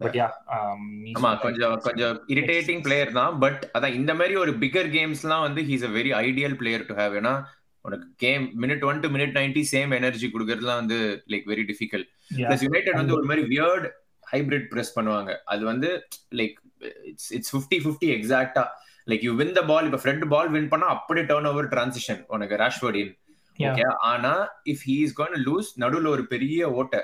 but 0.00 0.16
yeah 0.18 0.26
ஆமா 1.16 1.30
கொஞ்சம் 1.42 1.74
கொஞ்சம் 1.84 2.14
இரிட்டேட்டிங் 2.34 2.82
பிளேயர் 2.86 3.12
தான். 3.18 3.34
பட் 3.44 3.62
அதான் 3.74 3.96
இந்த 3.98 4.12
மாதிரி 4.14 4.34
ஒரு 4.36 4.52
பிகர் 4.62 4.90
கேம்ஸ்லாம் 4.96 5.44
வந்து 5.46 5.62
he's 5.68 5.86
a 5.88 5.92
very 5.98 6.12
ideal 6.22 6.56
player 6.60 6.86
to 6.88 6.96
have 7.00 7.14
ஏன்னா 7.20 7.34
உனக்கு 7.84 8.06
game 8.22 8.44
minute 8.62 8.84
one 8.90 9.02
to 9.02 9.08
minute 9.14 9.34
ninety 9.38 9.62
same 9.72 9.90
energy 9.98 10.28
கொடுக்கறதுலாம் 10.28 10.80
வந்து 10.82 10.98
like 11.32 11.48
very 11.50 11.64
difficult 11.70 12.08
plus 12.40 12.64
United 12.66 13.00
வந்து 13.00 13.16
ஒரு 13.18 13.28
மாதிரி 13.30 13.44
வியர்ட் 13.50 13.86
ஹைபிரிட் 14.26 14.68
பிரஸ் 14.70 14.94
பண்ணுவாங்க. 14.96 15.30
அது 15.52 15.62
வந்து 15.72 15.88
like 16.38 16.56
it's 17.10 17.30
it's 17.36 17.52
fifty 17.54 17.78
fifty 17.84 18.08
எக்ஸாக்டா 18.16 18.64
like 19.06 19.24
you 19.26 19.32
win 19.40 19.54
the 19.58 19.62
ball 19.70 19.86
இப்ப 19.88 20.00
ஃப்ரெண்ட் 20.02 20.24
பால் 20.32 20.50
வின் 20.54 20.70
பண்ணா 20.72 20.88
அப்படியே 20.94 21.26
டர்ன் 21.30 21.48
ஓவர் 21.50 21.68
டிரான்சிஷன் 21.74 22.22
உனக்கு 22.34 22.56
ராஷ்வர்ட் 22.62 22.98
இன் 23.02 23.12
ஓகே 23.58 23.82
ஆனா 24.12 24.32
if 24.72 24.84
he 24.88 24.96
is 25.02 25.16
gone 25.18 25.36
lose 25.44 25.68
நடுவுல 25.82 26.08
ஒரு 26.14 26.24
பெரிய 26.32 26.70
ஓட்ட 26.78 26.94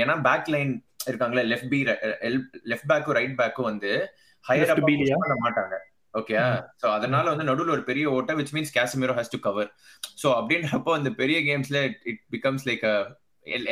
ஏன்னா 0.00 0.14
பேக் 0.28 0.48
லைன் 0.54 0.72
இருக்காங்களே 1.10 1.44
லெஃப்ட் 1.52 1.70
பி 1.72 1.80
லெஃப்ட் 2.72 2.90
பேக்கும் 2.92 3.16
ரைட் 3.18 3.38
பேக்கும் 3.40 3.68
வந்து 3.70 3.92
ஹையர் 4.44 4.72
அப் 4.74 4.84
பண்ண 5.22 5.36
மாட்டாங்க. 5.46 5.74
ஓகே 6.14 6.36
சோ 6.80 6.86
அதனால 6.96 7.24
வந்து 7.32 7.48
நடுவுல 7.48 7.74
ஒரு 7.76 7.84
பெரிய 7.90 8.06
ஓட்ட 8.16 8.32
which 8.38 8.54
means 8.56 8.72
Casemiro 8.78 9.14
has 9.18 9.34
to 9.34 9.38
cover 9.46 9.68
so 10.22 10.28
அப்படின்றப்போ 10.38 10.92
அந்த 10.98 11.10
பெரிய 11.20 11.38
கேம்ஸ்ல 11.48 11.80
இட் 12.12 12.22
பிகம்ஸ் 12.34 12.66
லைக் 12.70 12.84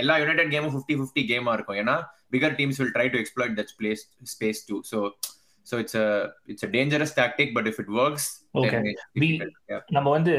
எல்லா 0.03 0.15
யுனைடெட் 0.23 0.53
கேமும் 0.55 0.73
ஃபிஃப்டி 0.77 0.95
ஃபிஃப்டி 1.01 1.23
கேமா 1.33 1.53
இருக்கும். 1.57 1.81
ஏன்னா 1.83 1.97
bigger 2.35 2.57
teams 2.61 2.81
will 2.83 2.95
try 2.97 3.07
to 3.15 3.19
exploit 3.23 3.59
that 3.61 3.75
place 3.81 4.03
space 4.33 4.63
too 4.71 4.79
so 4.93 5.01
so 5.67 5.77
it's 5.83 5.99
it's 6.53 6.67
dangerous 6.77 7.15
tactic 7.21 7.53
but 7.57 7.69
if 7.71 7.81
it 7.83 7.93
works 8.05 8.29
okay 8.61 8.79
நம்ம 9.99 10.07
வந்து 10.17 10.35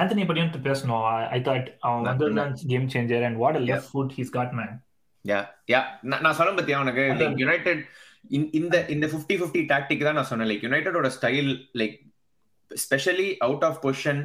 ஆந்தனி 0.00 0.24
பத்தியும் 0.28 0.54
பேசணும். 0.68 1.04
ஐ 1.36 1.40
தாட் 1.48 1.68
அவன் 1.88 2.08
வந்து 2.10 2.28
game 2.72 2.88
changer 2.96 3.26
and 3.28 3.38
what 3.44 3.58
left 3.70 3.90
foot 3.92 4.14
he's 4.18 4.34
got 4.38 4.54
man 4.60 4.74
yeah 5.30 5.38
yeah 5.72 5.80
நான் 6.24 6.36
சொல்ல 6.40 6.50
பத்தியா 6.58 6.80
உனக்கு? 6.84 7.04
யுனைடெட் 7.42 7.82
இந்த 8.58 8.76
இந்த 8.94 9.06
ஃபிஃப்டி 9.12 9.36
ஃபிஃப்டி 9.40 9.62
டாக்டிக் 9.72 10.04
தான் 10.06 10.18
நான் 10.18 10.28
சொன்னேன். 10.30 10.48
Like 10.50 10.66
யுனைடெடோட 10.66 11.08
style 11.16 11.50
like 11.80 11.96
specially 12.70 13.28
out 13.46 13.64
of 13.68 13.80
position 13.86 14.22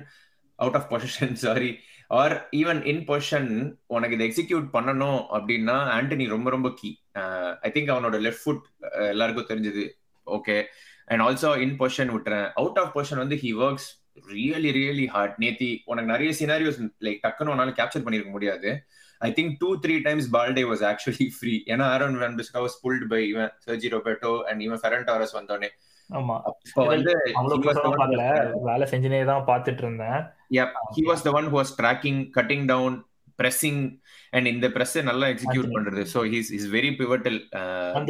out 0.60 0.77
of 0.79 0.88
position 0.93 1.34
sorry 1.46 1.72
or 2.20 2.36
even 2.60 2.81
in 2.91 3.03
position 3.10 3.50
உனக்கு 3.96 4.15
இதை 4.17 4.25
எக்ஸிக்யூட் 4.29 4.67
பண்ணணும் 4.75 5.20
அப்படின்னா 5.38 5.77
ஆண்டனி 5.98 6.25
ரொம்ப 6.36 6.50
ரொம்ப 6.55 6.70
கீ 6.79 6.89
ஐ 7.67 7.72
திங்க் 7.75 7.91
அவனோட 7.96 8.17
லெஃப்ட் 8.25 8.43
ஃபுட் 8.46 8.65
எல்லாருக்கும் 9.13 9.50
தெரிஞ்சது. 9.51 9.86
Okay 10.38 10.58
and 11.12 11.24
also 11.27 11.51
in 11.65 11.75
position 11.81 12.12
விட்டுறேன். 12.15 12.48
அவுட் 12.62 12.79
ஆஃப் 12.81 12.91
பொசிஷன் 12.98 13.22
வந்து 13.24 13.38
he 13.43 13.51
works 13.65 13.89
really 14.34 14.72
really 14.79 15.05
hard 15.15 15.38
நேத்தி 15.43 15.70
உனக்கு 15.91 16.13
நிறைய 16.13 16.31
சினாரியோஸ் 16.41 16.81
லைக் 17.08 17.24
டக்குன்னு 17.25 17.53
உன்னால 17.53 17.74
கேப்சர் 17.79 18.05
பண்ணிருக்க 18.05 18.31
முடியாது. 18.38 18.72
I 19.21 19.31
think 19.31 19.53
two 19.59 19.69
three 19.83 19.95
times 20.01 20.27
Balde 20.31 20.63
was 20.69 20.83
actually 20.87 21.27
free 21.35 21.53
ஏன்னா 21.67 21.85
Aaron 21.93 22.17
Wan 22.17 22.37
Bissaka 22.39 22.61
was 22.61 22.77
pulled 22.83 23.07
by 23.09 23.21
இவன் 23.27 23.51
சர்ஜி 23.65 23.89
ரொபேட்டோ 23.89 24.33
அண்ட் 24.49 24.61
இவன் 24.61 24.81
ஃபெரன் 24.83 25.07
டாரஸ் 25.09 25.35
வந்தோடனே 25.39 25.69
ஆமா. 26.09 26.35
அப்ப 26.43 26.85
வந்து 26.85 27.11
வேலை 28.65 28.85
செஞ்சுனே 28.93 29.19
தான் 29.25 29.45
பாத்துட்டு 29.47 29.81
இருந்தேன். 29.81 30.17
He 30.91 31.03
was 31.05 31.21
the 31.21 31.31
one 31.31 31.45
who 31.45 31.55
was 31.55 31.69
tracking 31.75 32.17
cutting 32.31 32.63
down 32.67 32.91
pressing 33.41 33.77
and 34.33 34.48
இந்த 34.51 34.67
பிரஸ் 34.75 34.95
நல்லா 35.07 35.27
எக்ஸிக்யூட் 35.31 35.74
பண்றது. 35.75 36.01
So 36.12 36.19
he's 36.33 36.50
is 36.57 36.67
very 36.75 36.91
pivotal 37.00 37.38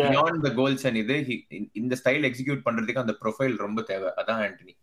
beyond 0.02 0.42
the 0.46 0.52
goals 0.60 0.84
and 0.88 1.00
இது 1.02 1.16
இந்த 1.82 1.98
ஸ்டைல் 2.02 2.26
எக்ஸிக்யூட் 2.30 2.64
பண்றதுக்கு 2.68 3.04
அந்த 3.04 3.16
ப்ரொஃபைல் 3.22 3.56
ரொம்ப 3.66 3.82
தேவை. 3.92 4.10
அதான் 4.22 4.42
ஆண்டனி. 4.46 4.74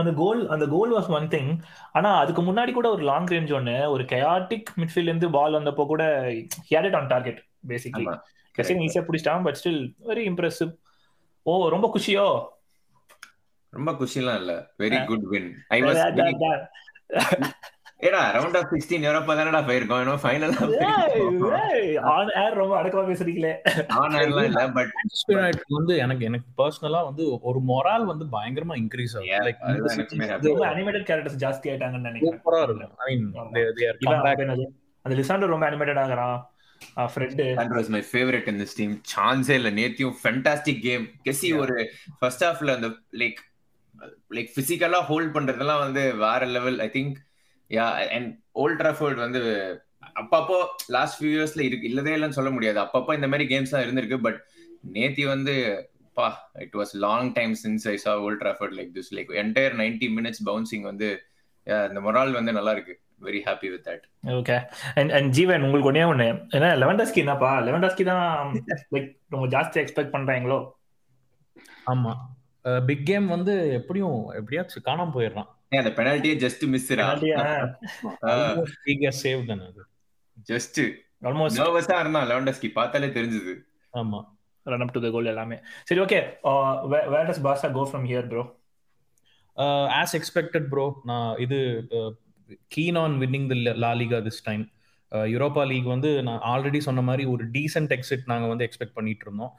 அந்த 0.00 0.12
கோல் 0.20 0.40
அந்த 0.54 0.66
கோல் 0.74 0.94
வாஸ் 0.96 1.10
ஒன் 1.18 1.28
திங் 1.34 1.50
ஆனா 1.92 2.12
அதுக்கு 2.22 2.44
முன்னாடி 2.48 2.72
கூட 2.78 2.90
ஒரு 2.96 3.04
லாங் 3.10 3.30
ரேஞ்ச் 3.34 3.52
ஒன்னு 3.58 3.76
ஒரு 3.94 4.06
கயாட்டிக் 4.12 4.70
மிட்ஃபீல்ட்ல 4.80 5.12
இருந்து 5.12 5.30
பால் 5.36 5.58
வந்தப்போ 5.58 5.86
கூட 5.92 6.04
ஹேட் 6.70 6.96
ஆன் 7.00 7.10
டார்கெட் 7.12 7.40
பேசிக்லி 7.72 8.06
கசிங் 8.54 8.82
ஈஸியா 8.86 9.04
பிடிச்சிட்டான் 9.06 9.46
பட் 9.46 9.60
ஸ்டில் 9.60 9.80
வெரி 10.10 10.24
இம்ப்ரெசிவ் 10.30 10.72
ஓ 11.46 11.54
ரொம்ப 11.72 11.86
குஷியோ? 11.94 12.26
ரொம்ப 13.72 13.92
குஷிலாம் 14.00 14.38
இல்ல. 14.40 14.52
Very. 14.82 14.98
Good 15.08 15.24
win 15.32 15.48
I 15.68 15.78
was 15.82 16.02
ஏடா 18.06 18.20
ரவுண்ட் 18.36 18.56
ஆஃப் 18.58 18.70
சிக்ஸ்டீன் 18.72 19.04
யூரோப்பா 19.06 19.34
தானடா 19.38 19.60
போயிருக்கோம். 19.68 20.00
இன்னும் 20.04 20.22
ஃபைனல் 20.24 20.54
ஆன் 22.14 22.32
ஏர் 22.42 22.56
ரொம்ப 22.60 22.74
அடக்கமா 22.80 23.04
பேசுறீங்களே. 23.10 23.52
ஆன் 24.00 24.14
ஆன்லாம் 24.18 24.48
இல்ல 24.50 24.62
பட் 24.78 24.92
வந்து 25.78 25.94
எனக்கு 26.04 26.24
எனக்கு 26.30 26.48
பர்சனலா 26.60 27.00
வந்து 27.08 27.24
ஒரு 27.50 27.60
மொரால் 27.70 28.06
வந்து 28.12 28.26
பயங்கரமா 28.36 28.76
இன்க்ரீஸ் 28.82 29.14
Yeah, 29.16 29.40
ஆகும் 29.40 29.46
லைக். 29.48 30.46
ரொம்ப 30.50 30.66
அனிமேட்டட் 30.72 31.06
கேரக்டர்ஸ் 31.10 31.40
ஜாஸ்தி 31.44 31.70
ஆயிட்டாங்கன்னு 31.72 32.08
நினைக்கிறேன். 32.10 32.40
சூப்பரா 32.40 32.88
ஐ 33.08 33.16
மீன்? 33.20 34.66
அந்த 35.06 35.14
லிசாண்டர் 35.20 35.52
ரொம்ப 35.54 35.66
animated 35.70 36.02
ஆகுறான். 36.04 36.38
Friend 37.12 37.40
that 37.58 37.76
was 37.78 37.90
my 37.96 38.02
favourite 38.12 38.48
in 38.52 38.60
this 38.62 38.78
team 38.78 38.94
சான்ஸே 39.16 39.54
இல்ல. 39.60 39.70
நேத்தியும் 39.80 40.16
ஃபென்டாஸ்டிக் 40.22 40.80
கேம் 40.88 41.04
கெசி. 41.26 41.50
ஒரு 41.64 41.76
ஃபர்ஸ்ட் 42.18 42.44
ஹாஃப்ல 42.44 42.74
அந்த 42.78 42.88
லைக் 43.22 43.40
லைக் 44.36 44.50
பிசிக்கலா 44.56 45.00
ஹோல்ட் 45.10 45.32
பண்றதெல்லாம் 45.36 45.82
வந்து 45.84 46.02
வேற 46.24 46.40
level 46.56 46.78
I 46.86 46.88
think 46.96 47.14
yeah 47.76 47.86
and 48.16 48.30
Old 48.62 48.80
Trafford 48.82 49.18
வந்து 49.24 49.40
அப்பப்போ 50.20 50.56
லாஸ்ட் 50.94 51.16
ஃபியூ 51.18 51.30
இயர்ஸ்ல 51.36 51.62
இருக்கு 51.68 51.90
இல்லதே 51.92 52.12
இல்லைன்னு 52.16 52.38
சொல்ல 52.38 52.50
முடியாது. 52.56 52.78
அப்பப்போ 52.84 53.12
இந்த 53.18 53.28
மாதிரி 53.32 53.44
கேம்ஸ் 53.52 53.74
தான் 53.74 53.84
இருந்திருக்கு 53.86 54.18
பட் 54.26 54.40
நேத்தி 54.96 55.24
வந்து 55.34 55.54
பா 56.18 56.26
it 56.64 56.76
was 56.80 56.92
long 57.04 57.30
time 57.38 57.54
since 57.62 57.86
I 57.92 57.94
saw 58.02 58.12
Old 58.26 58.42
Trafford 58.42 58.76
like 58.78 58.92
this 58.98 59.10
like 59.16 59.30
entire 59.42 59.74
ninety 59.80 60.08
minutes 60.18 60.42
bouncing 60.50 60.84
வந்து 60.90 61.08
இந்த 61.88 62.00
மொரால் 62.06 62.36
வந்து 62.38 62.54
நல்லா 62.58 62.74
இருக்கு. 62.76 62.94
Very 63.26 63.40
happy 63.46 63.68
with 63.72 63.84
that 63.88 64.04
okay 64.38 64.56
and 65.00 65.12
and 65.16 65.30
Jeevan 65.38 65.62
உங்களுக்கு 65.66 65.90
ஒண்ணே 65.90 66.04
ஒண்ணு. 66.12 66.28
ஏன்னா 66.56 66.70
லெவன்டாஸ்கி 66.82 67.20
என்னப்பா? 67.24 67.50
லெவன்டாஸ்கி 67.68 68.04
தான் 68.10 68.54
லைக் 68.94 69.08
ரொம்ப 69.34 69.46
ஜாஸ்தி 69.54 69.80
எக்ஸ்பெக்ட் 69.82 70.14
பண்றாங்களோ? 70.16 70.58
ஆமா. 71.92 72.12
பிக் 72.88 73.06
கேம் 73.08 73.26
வந்து 73.34 73.54
எப்படியும் 73.78 74.18
எப்படியாச்சும் 74.40 74.86
காணாம 74.86 75.12
போயிடுறான். 75.16 75.48
அந்த 75.80 75.92
பெனால்ட்டியே 75.98 76.34
ஜஸ்ட் 76.44 76.64
மிஸ்ரா 76.74 77.06
சேவ் 79.22 79.42
தானே 79.50 79.64
அது? 79.70 79.82
ஜஸ்ட் 80.50 80.80
ஆல்மோஸ்ட் 81.28 81.60
நர்வஸா 81.62 81.96
இருந்தான் 82.02 82.28
லெவன்டஸ்கி 82.30 82.68
பார்த்தாலே 82.78 83.08
தெரிஞ்சது. 83.18 83.52
ஆமா. 83.94 84.20
ரன் 84.66 84.84
அப் 84.84 84.92
டு 84.96 85.00
த 85.04 85.08
கோல் 85.14 85.30
எல்லாமே. 85.32 85.56
சரி 85.88 86.00
okay 86.04 86.18
where 87.14 87.26
does 87.30 87.42
Bhasa 87.46 87.68
go 87.76 87.82
from 87.90 88.06
here 88.10 88.28
bro 88.32 88.44
as 89.98 90.14
expected 90.18 90.66
bro 90.72 90.86
நான் 91.10 91.32
இது 91.44 91.58
keen 92.74 92.98
on 93.02 93.14
winning 93.22 93.48
the 93.52 93.58
La Liga 93.84 94.20
this 94.28 94.42
time 94.48 94.64
Europa 95.34 95.62
League 95.70 95.88
வந்து 95.92 96.10
நான் 96.28 96.40
ஆல்ரெடி 96.52 96.80
சொன்ன 96.86 97.02
மாதிரி 97.08 97.24
ஒரு 97.34 97.44
டீசென்ட் 97.56 97.92
எக்ஸிட் 97.96 98.30
நாங்கள் 98.32 98.52
வந்து 98.52 98.66
எக்ஸ்பெக்ட் 98.68 98.96
பண்ணிட்டு 98.98 99.24
இருந்தோம். 99.26 99.52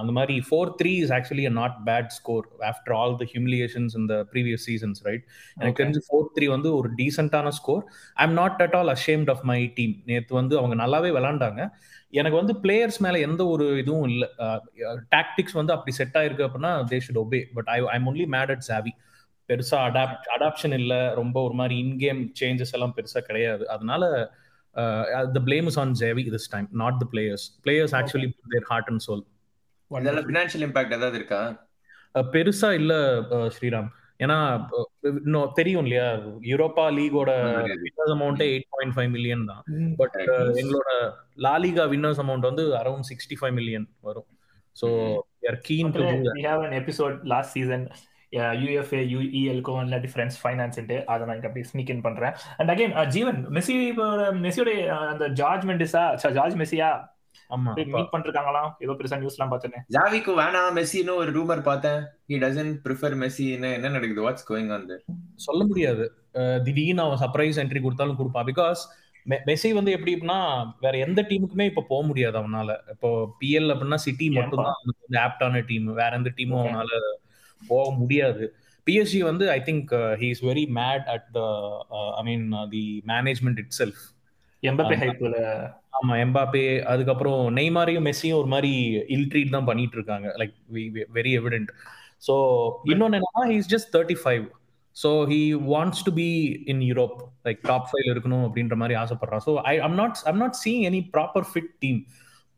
அந்த 0.00 0.12
மாதிரி 0.16 0.34
four 0.46 0.70
three 0.78 0.92
is 1.02 1.12
actually 1.16 1.44
a 1.50 1.52
not 1.58 1.76
bad 1.88 2.10
score 2.16 2.46
after 2.70 2.94
all 2.98 3.14
the 3.20 3.26
humiliations 3.32 3.94
இந்த 4.00 4.14
ப்ரீவியஸ் 4.32 4.64
சீசன்ஸ் 4.70 5.00
ரைட் 5.06 5.24
எனக்கு 5.56 5.80
தெரிஞ்சு 5.82 6.02
ஃபோர் 6.08 6.26
த்ரீ 6.36 6.48
வந்து 6.54 6.70
ஒரு 6.78 6.90
டீசென்டான 7.00 7.52
score 7.58 7.82
I 8.22 8.26
am 8.28 8.36
not 8.40 8.60
at 8.66 8.76
all 8.78 8.92
ashamed 8.96 9.30
of 9.34 9.44
my 9.52 9.60
team 9.78 9.94
நேற்று 10.10 10.34
வந்து 10.40 10.56
அவங்க 10.60 10.76
நல்லாவே 10.82 11.12
விளாண்டாங்க. 11.18 11.60
எனக்கு 12.20 12.36
வந்து 12.40 12.54
பிளேயர்ஸ் 12.64 13.00
மேல 13.04 13.18
எந்த 13.28 13.42
ஒரு 13.54 13.66
இதுவும் 13.82 14.06
இல்லை. 14.10 14.28
டாக்டிக்ஸ் 15.16 15.56
வந்து 15.60 15.74
அப்படி 15.76 15.94
செட் 16.00 16.18
ஆயிருக்கு 16.20 16.46
அப்படின்னா 16.48 16.72
they 16.92 17.00
should 17.06 17.22
obey 17.24 17.40
but 17.56 17.70
I 17.76 17.78
I'm 17.96 18.08
only 18.12 18.26
mad 18.36 18.52
at 18.56 18.66
Xavi 18.70 18.92
பெருசா 19.48 19.78
அடாப்ட் 19.88 20.26
அடாப்ஷன் 20.34 20.74
இல்ல. 20.80 20.94
ரொம்ப 21.20 21.36
ஒரு 21.46 21.54
மாதிரி 21.60 21.76
இன்கேம் 21.84 22.22
சேஞ்சஸ் 22.40 22.74
எல்லாம் 22.76 22.94
பெருசா 22.98 23.20
கிடையாது. 23.28 23.64
அதனால 23.74 24.04
the 25.36 25.40
blame 25.48 25.68
is 25.70 25.78
on 25.82 25.94
Xavi 26.02 26.24
this 26.36 26.50
time 26.54 26.68
not 26.82 26.98
the 27.02 27.06
players 27.14 27.46
players 27.64 27.94
actually 28.00 28.28
their 28.54 28.68
heart 28.72 28.90
and 28.92 29.04
soul 29.06 29.22
இதெல்லாம் 29.98 30.26
ஃபினான்ஷியல் 30.28 30.64
இம்பாக்ட் 30.66 30.96
ஏதாவது 30.98 31.18
இருக்கா? 31.20 31.40
பெருசா 32.34 32.68
இல்ல 32.80 32.94
ஸ்ரீராம். 33.56 33.88
ஏன்னா 34.24 34.36
இன்னும் 35.10 35.52
தெரியும் 35.58 35.84
இல்லையா? 35.84 36.08
Europa 36.50 36.84
லீகோட 36.96 37.30
winners 37.84 38.14
amount 38.16 38.42
eight 38.48 38.66
point 38.74 38.94
five 38.96 39.10
million 39.14 39.44
தான். 39.50 39.62
பட் 40.00 40.18
எங்களோட 40.62 40.90
லாலிகா 41.46 41.84
வின்னர்ஸ் 41.92 42.20
அமௌண்ட் 42.24 42.48
வந்து 42.50 42.64
அரௌண்ட் 42.80 43.08
சிக்ஸ்டி 43.10 43.38
ஃபைவ் 43.40 43.54
மில்லியன் 43.58 43.86
வரும் 44.08 44.28
so 44.76 44.88
or 45.50 45.58
keen 45.68 45.92
to 45.96 46.02
we 46.38 46.44
have 46.50 46.64
an 46.68 46.74
episode 46.82 47.16
last 47.32 47.54
season 47.58 47.86
UEFA 48.62 49.00
யூஇஎல்கோ 49.12 49.72
இல்ல 49.84 49.96
டிஃபரன்ஸ் 50.04 50.36
ஃபைனான்ஸ்ட்டு 50.42 50.98
அதை 51.12 51.22
நான் 51.28 51.40
அப்படியே 51.48 51.66
ஸ்னீக் 51.70 51.92
இன் 51.94 52.04
பண்றேன். 52.08 52.34
அண்ட் 52.58 52.72
அகைன் 52.74 52.92
ஜீவன் 53.16 53.40
மெஸ்ஸி 53.56 53.76
மெஸ்ஸியோட 54.44 54.72
அந்த 55.12 55.26
ஜார்ஜ் 55.40 55.64
மெண்டிஸா 55.70 56.04
ஜார்ஜ் 56.38 56.58
மெஸ்ஸியா? 56.62 56.90
மீட் 57.78 58.12
பண்ணிருக்காங்களாம் 58.12 58.70
ஏதோ 58.84 58.92
பெருசா 58.98 59.18
நியூஸ்லாம் 59.22 59.52
பார்த்தேன். 59.52 59.84
ஜாவிக்கு 59.96 60.32
வேணாம் 60.40 60.76
மெஸ்ஸின்னு 60.78 61.14
ஒரு 61.22 61.30
ரூமர் 61.38 61.62
பார்த்தேன். 61.68 62.00
ஹி 62.30 62.38
டசன்ட் 62.44 62.74
ப்ரிஃபர் 62.86 63.16
மெஸ்ஸி 63.22 63.46
என்ன 63.56 63.92
நடக்குது? 63.96 64.24
வாட்ஸ் 64.26 64.48
கோயிங் 64.50 64.72
ஆன் 64.76 64.88
தேர் 64.90 65.04
சொல்ல 65.46 65.60
முடியாது. 65.70 66.06
திடீர்னு 66.66 67.04
அவன் 67.06 67.22
சர்ப்ரைஸ் 67.24 67.60
என்ட்ரி 67.64 67.82
கொடுத்தாலும் 67.86 68.18
கொடுப்பான். 68.20 68.48
பிகாஸ் 68.52 68.82
மெஸ்ஸி 69.48 69.70
வந்து 69.78 69.92
எப்படின்னா 69.96 70.38
வேற 70.84 70.94
எந்த 71.06 71.20
டீமுக்குமே 71.30 71.64
இப்ப 71.70 71.84
போக 71.90 72.02
முடியாது 72.10 72.36
அவனால. 72.40 72.76
இப்போ 72.94 73.08
பிஎல் 73.40 73.72
அப்படின்னா 73.72 73.98
சிட்டி 74.06 74.26
மட்டும் 74.36 74.64
தான் 74.68 75.20
ஆப்டான 75.26 75.62
டீம் 75.70 75.88
வேற 76.00 76.10
எந்த 76.20 76.32
டீமும் 76.38 76.62
அவனால 76.62 76.90
போக 77.62 77.86
முடியாது. 78.00 78.44
பிஎஸ்ஜி 78.86 79.18
வந்து 79.30 79.44
I 79.56 79.58
think 79.66 79.90
he 80.20 80.28
is 80.34 80.42
very 80.50 80.64
mad 80.78 81.06
at 81.14 81.26
the 81.36 81.40
I 82.20 82.22
mean 82.28 82.46
the 82.74 82.84
management 83.12 83.60
itself 83.80 84.00
Mbappe 84.62 84.96
ஹைப்ல 84.96 85.36
ஆமா 85.98 86.14
எம்பாப்பே 86.16 86.64
அதுக்கப்புறம் 86.84 87.56
நெய்மாரையும் 87.56 88.06
மெஸ்ஸியும் 88.06 88.38
ஒரு 88.38 88.46
மாதிரி 88.46 88.72
இல் 89.08 89.28
ட்ரீட் 89.28 89.50
தான் 89.50 89.64
பண்ணிட்டு 89.64 89.96
இருக்காங்க 89.96 90.28
லைக் 90.38 90.54
வெரி 91.12 91.32
எவிடென்ட் 91.38 91.70
ஸோ 92.26 92.34
இன்னொன்னு 92.84 93.18
என்னன்னா 93.18 93.44
he's 93.50 93.70
just 93.70 93.90
thirty 93.96 94.16
five 94.24 94.44
so 94.96 95.10
he 95.26 95.40
wants 95.66 96.02
to 96.04 96.12
be 96.12 96.28
in 96.66 96.82
Europe 96.82 97.16
like 97.44 97.60
top 97.62 97.86
five 97.90 98.06
இருக்கணும் 98.10 98.44
அப்படின்ற 98.46 98.76
மாதிரி 98.76 98.94
ஆசைப்படுறான். 99.00 99.44
So 99.46 99.52
I 99.64 99.74
am 99.78 99.94
not 99.94 100.16
I'm 100.24 100.38
not 100.38 100.58
seeing 100.64 100.82
any 100.84 101.00
proper 101.14 101.46
fit 101.52 101.72
team 101.78 102.00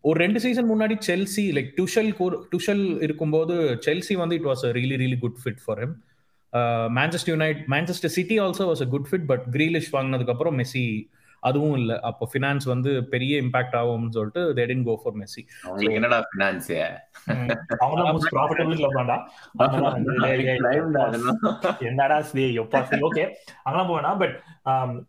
ஒரு 0.04 0.20
ரெண்டு 0.20 0.40
சீசன் 0.40 0.68
முன்னாடி 0.68 0.94
செல்சி 1.00 1.44
லைக் 1.52 1.70
டுஷல் 1.78 2.10
டுஷல் 2.52 2.84
இருக்கும்போது 3.02 3.54
Chelsea 3.86 4.14
வந்து 4.16 4.36
it 4.36 4.42
was 4.42 4.64
a 4.66 4.72
really 4.72 4.96
really 4.96 5.18
good 5.18 5.38
fit 5.42 5.60
for 5.66 5.80
him 5.80 5.94
Manchester 6.96 7.32
United 7.34 7.60
Manchester 7.68 8.08
City 8.08 8.38
also 8.40 8.64
was 8.66 8.82
a 8.82 8.86
good 8.86 9.08
fit 9.10 9.26
but 9.26 9.44
Grealish 9.50 9.90
வாங்கினதுக்கு 9.92 10.30
அப்புறம் 10.30 10.58
Messi 10.58 10.86
அதுவும் 11.42 11.76
இல்ல. 11.76 11.92
அப்போ 12.08 12.24
ஃபினான்ஸ் 12.30 12.66
வந்து 12.68 12.90
பெரிய 13.10 13.42
இம்பாக்ட் 13.42 13.76
ஆகும்னு 13.78 14.14
சொல்லிட்டு 14.16 14.42
they 14.54 14.64
tend 14.70 14.86
go 14.86 14.94
for 15.00 15.16
Messi 15.20 15.42
என்னடா 15.92 16.18
ஃபினான்ஸ் 16.28 16.68
அவங்க 17.80 18.02
மோஸ்ட் 18.08 18.32
ப்ராஃபிட்டபிள் 18.34 18.76
கிளப்டாண்டா 18.80 19.16
என்னடா 21.86 22.18
ஸ்ரீ 22.22 22.44
எப்பா 22.58 22.82
சரி 22.90 23.04
ஓகே 23.08 23.24
அங்கெல்லாம் 23.64 23.90
போவேனா 23.90 24.12
but 24.18 24.36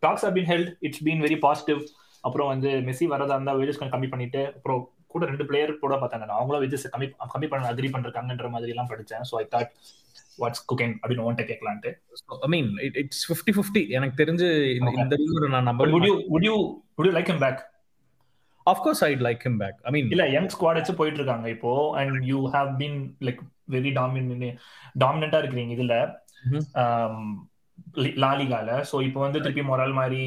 talks 0.02 0.26
have 0.26 0.34
been 0.36 0.50
held 0.50 0.72
it's 0.80 1.04
been 1.04 1.22
very 1.22 1.38
positive 1.42 1.80
அப்புறம் 2.24 2.50
வந்து 2.50 2.70
மெஸ்ஸி 2.84 3.06
வரதா 3.10 3.34
இருந்தா 3.34 3.54
வேஜஸ் 3.56 3.78
கொஞ்சம் 3.78 3.94
கம்மி 3.94 4.10
பண்ணிட்டு 4.10 4.42
அப்புறம் 4.52 4.82
கூட 5.14 5.24
ரெண்டு 5.32 5.46
பிளேயர் 5.50 5.72
கூட 5.84 5.96
பார்த்தாங்க. 6.02 6.38
அவங்களும் 6.38 6.64
வேஜஸ் 6.64 6.86
கம்மி 6.94 7.08
கம்மி 7.34 7.50
பண்ண 7.52 7.72
அக்ரி 7.72 7.90
பண்ணிருக்காங்கன்ற 7.96 8.48
மாதிரி 8.54 8.74
எல்லாம் 8.76 8.90
படிச்சேன். 8.94 9.26
So 9.30 9.36
I 9.42 9.44
thought 9.54 9.70
what's 10.42 10.64
cooking 10.70 10.94
அப்படின்னு 11.02 11.26
ஓன்ட்ட 11.28 11.44
கேட்கலான்ட்டு. 11.50 11.92
I 12.46 12.50
mean 12.54 12.70
it's 13.02 13.24
fifty 13.28 13.54
fifty 13.58 13.82
எனக்கு 13.98 14.16
தெரிஞ்சு 14.22 14.48
இந்த 14.78 15.50
நான் 15.54 15.68
நம்ப 15.70 15.88
would 15.94 16.08
you 16.10 16.16
would 16.34 16.46
you 16.50 16.58
would 16.96 17.08
you 17.10 17.14
like 17.18 17.30
him 17.34 17.40
back? 17.46 17.58
Of 18.72 18.78
course 18.84 19.00
i'd 19.06 19.22
like 19.28 19.42
him 19.46 19.56
back. 19.62 19.74
I 19.88 19.92
mean 19.94 20.06
இல்ல 20.14 20.26
யங் 20.34 20.52
ஸ்குவாட் 20.52 20.78
வச்சு 20.80 20.94
போயிட்டு 21.00 21.20
இருக்காங்க 21.20 21.48
இப்போ. 21.56 21.72
And 22.00 22.22
you 22.30 22.38
have 22.54 22.70
been 22.82 23.00
like 23.28 23.42
very 23.74 23.90
dominant 23.98 24.46
டாமினண்டா 25.02 25.40
இருக்கிறீங்க 25.42 25.74
இதுல. 25.78 25.96
லாலிகால 28.22 28.70
சோ 28.90 28.96
இப்போ 29.06 29.20
வந்து 29.24 29.42
திருப்பி 29.44 29.62
மொரால் 29.68 29.94
மாதிரி 29.98 30.22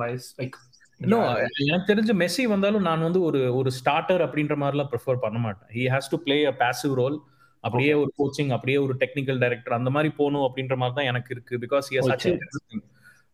வயசு 0.00 0.28
லைக் 0.40 0.56
எனக்கு 1.00 1.88
தெரிஞ்ச 1.90 2.12
மெஸ்ஸி 2.22 2.44
வந்தாலும் 2.52 2.86
நான் 2.88 3.04
வந்து 3.06 3.20
ஒரு 3.28 3.40
ஒரு 3.58 3.70
ஸ்டார்டர் 3.78 4.22
அப்படின்ற 4.26 4.54
மாதிரிலாம் 4.62 4.90
ப்ரிஃபர் 4.92 5.20
பண்ண 5.24 5.38
மாட்டேன். 5.38 5.68
He 5.76 5.84
has 5.94 6.10
to 6.12 6.18
play 6.24 6.36
a 6.52 6.54
passive 6.62 6.94
role 7.00 7.16
அப்படியே 7.64 7.92
ஒரு 8.00 8.10
கோச்சிங் 8.18 8.50
அப்படியே 8.56 8.78
ஒரு 8.86 8.94
டெக்னிக்கல் 9.02 9.38
டைரக்டர் 9.44 9.76
அந்த 9.78 9.90
மாதிரி 9.96 10.10
போகணும் 10.18 10.46
அப்படின்ற 10.48 10.76
மாதிரி 10.80 10.96
தான் 10.98 11.10
எனக்கு 11.12 11.30
இருக்கு. 11.36 11.54
பிகாஸ் 11.64 11.88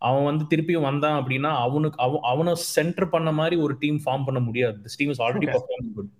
அவன் 0.03 0.27
வந்து 0.29 0.45
திருப்பியும் 0.51 0.87
வந்தான் 0.89 1.19
அப்படின்னா 1.21 1.51
அவனுக்கு 1.67 1.99
அவன் 2.07 2.25
அவனை 2.33 2.53
சென்டர் 2.77 3.13
பண்ண 3.15 3.31
மாதிரி 3.41 3.57
ஒரு 3.67 3.75
டீம் 3.83 4.01
ஃபார்ம் 4.05 4.27
பண்ண 4.29 4.41
முடியாது. 4.49 4.77
This 4.85 4.99
team 5.01 5.13
is 5.15 5.23
already 5.27 5.49
perform 5.55 5.91
good 5.97 6.11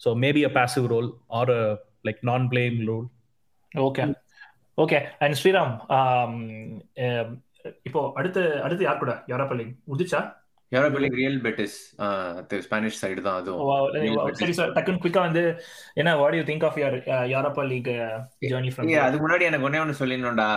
so 0.00 0.08
maybe 0.24 0.42
a 0.48 0.52
passive 0.58 0.86
role 0.94 1.08
or 1.38 1.52
like 2.08 2.20
non 2.30 2.48
playing 2.52 2.82
role 2.92 3.06
okay 3.72 4.04
okay 4.78 4.98
and 5.24 5.36
Sriram 5.40 5.72
இப்போ 7.88 8.00
அடுத்து 8.18 8.42
அடுத்து 8.66 8.82
யார் 8.84 9.02
கூட? 9.02 9.12
யாரா 9.30 9.44
பள்ளி? 9.50 9.64
உதிச்சா? 9.94 10.20
Europa 10.72 10.98
League 11.02 11.18
Real 11.20 11.38
Betis 11.40 11.76
Spanish 12.66 12.98
side 13.02 13.20
தான் 13.20 13.38
அதுவும். 13.40 13.60
சரி 14.40 14.52
சார் 14.52 14.72
டக்குன்னு 14.72 15.02
குயிக்கா 15.04 15.22
வந்து 15.28 15.44
என்ன 15.94 16.16
what 16.16 16.36
you 16.38 16.42
think 16.42 16.66
of 16.68 16.78
your 16.78 16.98
Europa 17.32 17.64
League 17.70 17.90
journey 18.44 18.72
from 18.74 18.92
அதுக்கு 19.06 19.24
முன்னாடி 19.26 19.48
எனக்கு 19.50 19.68
ஒன்னே 19.68 19.82
ஒன்னு 19.84 20.00
சொல்லிடணும்டா. 20.02 20.50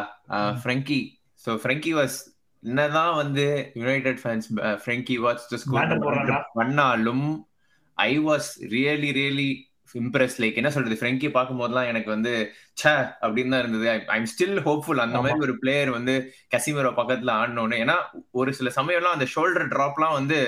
ஃப்ரெங்கி 0.63 0.99
சோ 1.43 1.53
ஃப்ரெங்கி 1.63 1.93
வாஸ் 1.93 2.17
என்னதான் 2.63 3.15
வந்து 3.15 3.45
United 3.73 4.19
fans 4.23 4.47
Frenkie 4.83 5.17
watch 5.17 5.47
the 5.53 5.57
score 5.57 5.93
பண்ணாலும் 6.53 7.25
I 7.97 8.11
was 8.19 8.49
really 8.75 9.11
really 9.19 9.49
impress 9.99 10.35
like 10.41 10.59
என்ன 10.59 10.69
சொல்றது? 10.75 10.97
ஃப்ரெங்கி 10.99 11.29
பார்க்கும் 11.37 11.61
போதெல்லாம் 11.61 11.89
எனக்கு 11.91 12.09
வந்து 12.15 12.33
சே 12.81 12.91
அப்படின்னு 13.25 13.53
தான் 13.53 13.63
இருந்தது. 13.63 13.87
ஐம் 14.17 14.29
ஸ்டில் 14.33 14.59
ஹோப்ஃபுல் 14.67 15.03
அந்த 15.05 15.21
மாதிரி 15.23 15.45
ஒரு 15.47 15.55
பிளேயர் 15.63 15.91
வந்து 15.97 16.15
கசிமரோ 16.55 16.91
பக்கத்துல 16.99 17.33
ஆடணும்னு 17.39 17.81
ஏன்னா 17.85 17.97
ஒரு 18.41 18.53
சில 18.59 18.71
சமயம்லாம் 18.77 19.17
அந்த 19.17 19.27
ஷோல்டர் 19.35 19.71
ட்ராப்லாம் 19.73 20.17
வந்து 20.19 20.39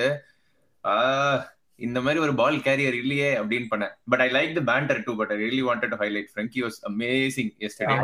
இந்த 1.78 1.98
மாதிரி 2.04 2.18
ஒரு 2.24 2.32
பால் 2.40 2.56
கேரியர் 2.66 2.96
இல்லையே 3.00 3.30
அப்படின்னு 3.38 3.68
பண்ணேன். 3.70 3.94
But 4.10 4.22
I 4.24 4.26
like 4.36 4.52
the 4.58 4.60
banter 4.68 5.00
too 5.06 5.12
but 5.20 5.32
I 5.34 5.36
really 5.42 5.62
wanted 5.68 5.92
to 5.94 5.98
highlight 6.02 6.28
Frenkie 6.32 6.60
was 6.64 6.78
amazing 6.90 7.50
yesterday 7.66 7.96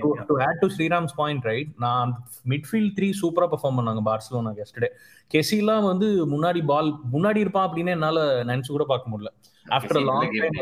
to 0.00 0.36
add 0.46 0.60
to 0.62 0.68
Sriram's 0.76 1.14
point 1.20 1.46
right 1.50 1.70
நான் 1.86 2.10
மிட்ஃபீல்ட் 2.52 2.92
த்ரீ 2.98 3.08
சூப்பரா 3.22 3.48
பெர்ஃபார்ம் 3.52 3.78
பண்ணாங்க 3.80 4.02
பார்சலோனா 4.10 4.52
எஸ்டர்டே 4.64 4.90
கெசிலாம் 5.34 5.86
வந்து 5.90 6.10
முன்னாடி 6.34 6.62
பால் 6.72 6.90
முன்னாடி 7.14 7.42
இருப்பான் 7.44 7.68
அப்படின்னு 7.68 7.94
என்னால 7.98 8.26
நினைச்சு 8.50 8.72
கூட 8.76 8.86
பார்க்க 8.92 9.12
முடியல. 9.14 9.32
ஆஃப்டர் 9.76 10.02
லாங் 10.08 10.34
டைம் 10.34 10.58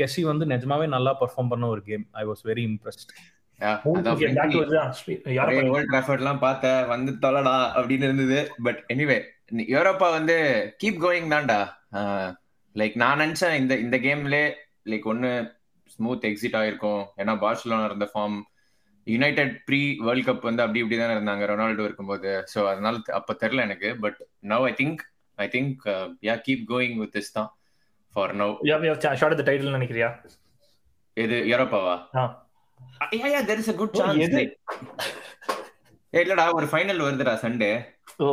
கெசி 0.00 0.22
வந்து 0.22 0.46
நிஜமாவே 0.46 0.86
நல்லா 0.96 1.12
பெர்ஃபார்ம் 1.20 1.52
பண்ண 1.54 1.66
ஒரு 1.74 1.82
game 1.82 2.04
I 2.22 2.24
was 2.24 2.44
very 2.50 2.64
impressed 2.70 3.12
பார்த்த 6.44 6.70
வந்து 6.92 7.12
தொலைடா 7.24 7.56
அப்படின்னு 7.78 8.06
இருந்தது. 8.08 8.38
பட் 8.66 8.80
எனிவே 8.94 9.18
யூரோப்பா 9.74 10.08
வந்து 10.10 10.36
கீப் 10.82 11.02
கோயிங் 11.04 11.32
தான்டா. 11.34 11.58
லைக் 12.76 12.94
நான் 12.94 13.20
நினைச்சேன் 13.20 13.58
இந்த 13.62 13.74
இந்த 13.76 13.96
கேம்ல 14.06 14.38
லைக் 14.90 15.06
ஒன்னு 15.12 15.30
ஸ்மூத் 15.90 16.26
எக்ஸிட் 16.30 16.58
ஆயிருக்கும். 16.60 17.02
ஏன்னா 17.16 17.32
பார்சலோனா 17.44 17.84
இருந்த 17.84 18.08
form 18.14 18.38
United 19.06 19.54
pre 19.68 19.80
World 20.06 20.26
Cup 20.26 20.48
வந்து 20.48 20.62
அப்படி 20.62 20.80
இப்படி 20.82 20.98
தானே 21.00 21.14
இருந்தாங்க 21.16 21.46
ரொனால்டோ 21.52 21.84
இருக்கும்போது. 21.84 22.30
ஸோ 22.54 22.58
அதனால 22.66 23.00
அப்ப 23.20 23.36
தெரில 23.42 23.66
எனக்கு. 23.68 23.88
But 24.00 24.18
now 24.52 24.66
I 24.70 24.72
think 24.80 25.02
I 25.38 25.48
think 25.48 25.82
yeah 26.28 26.36
keep 26.48 26.64
going 26.68 26.96
with 26.96 27.14
this 27.16 27.32
தான். 27.32 27.50
For 28.14 28.34
now 28.40 28.54
short 29.22 29.38
the 29.40 29.46
title 29.48 29.76
நினைக்கிறியா? 29.78 30.08
இது 31.16 31.38
யூரோப்பாவா 31.52 31.96
yeah 33.22 33.28
yeah 33.34 33.40
there 33.48 33.60
is 33.62 33.72
a 33.72 33.76
good 33.80 33.98
chance 34.00 34.38
இல்லடா 36.12 36.44
ஒரு 36.56 36.66
ஃபைனல் 36.70 37.02
வருதுடா 37.04 37.34
சண்டே 37.42 37.68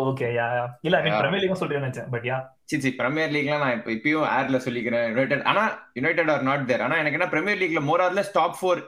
ஓகே 0.09 0.27
யா 0.38 0.45
இல்ல 0.88 0.98
நீ 1.03 1.09
பிரீமியர் 1.19 1.43
லீக் 1.43 1.59
சொல்றேன்னு 1.62 1.86
நினைச்சேன் 1.86 2.09
பட் 2.13 2.25
யா 2.29 2.38
சி 2.71 2.77
சி 2.86 2.89
பிரீமியர் 3.01 3.31
லீக்ல 3.36 3.59
நான் 3.62 3.75
இப்போ 3.77 3.91
இப்பயும் 3.98 4.25
ஏர்ல 4.38 4.57
சொல்லிக்கிறேன். 4.65 5.05
யுனைடெட் 5.12 5.45
ஆனா 5.51 5.63
யுனைடெட் 5.98 6.31
ஆர் 6.33 6.43
நாட் 6.50 6.65
தேர் 6.71 6.83
ஆனா 6.88 6.95
எனக்கு 7.01 7.17
என்ன 7.19 7.27
Premier 7.33 7.62
லீக்ல 7.62 7.81
more 7.89 8.03
or 8.05 8.15
less 8.17 8.33
top 8.39 8.57
4 8.63 8.81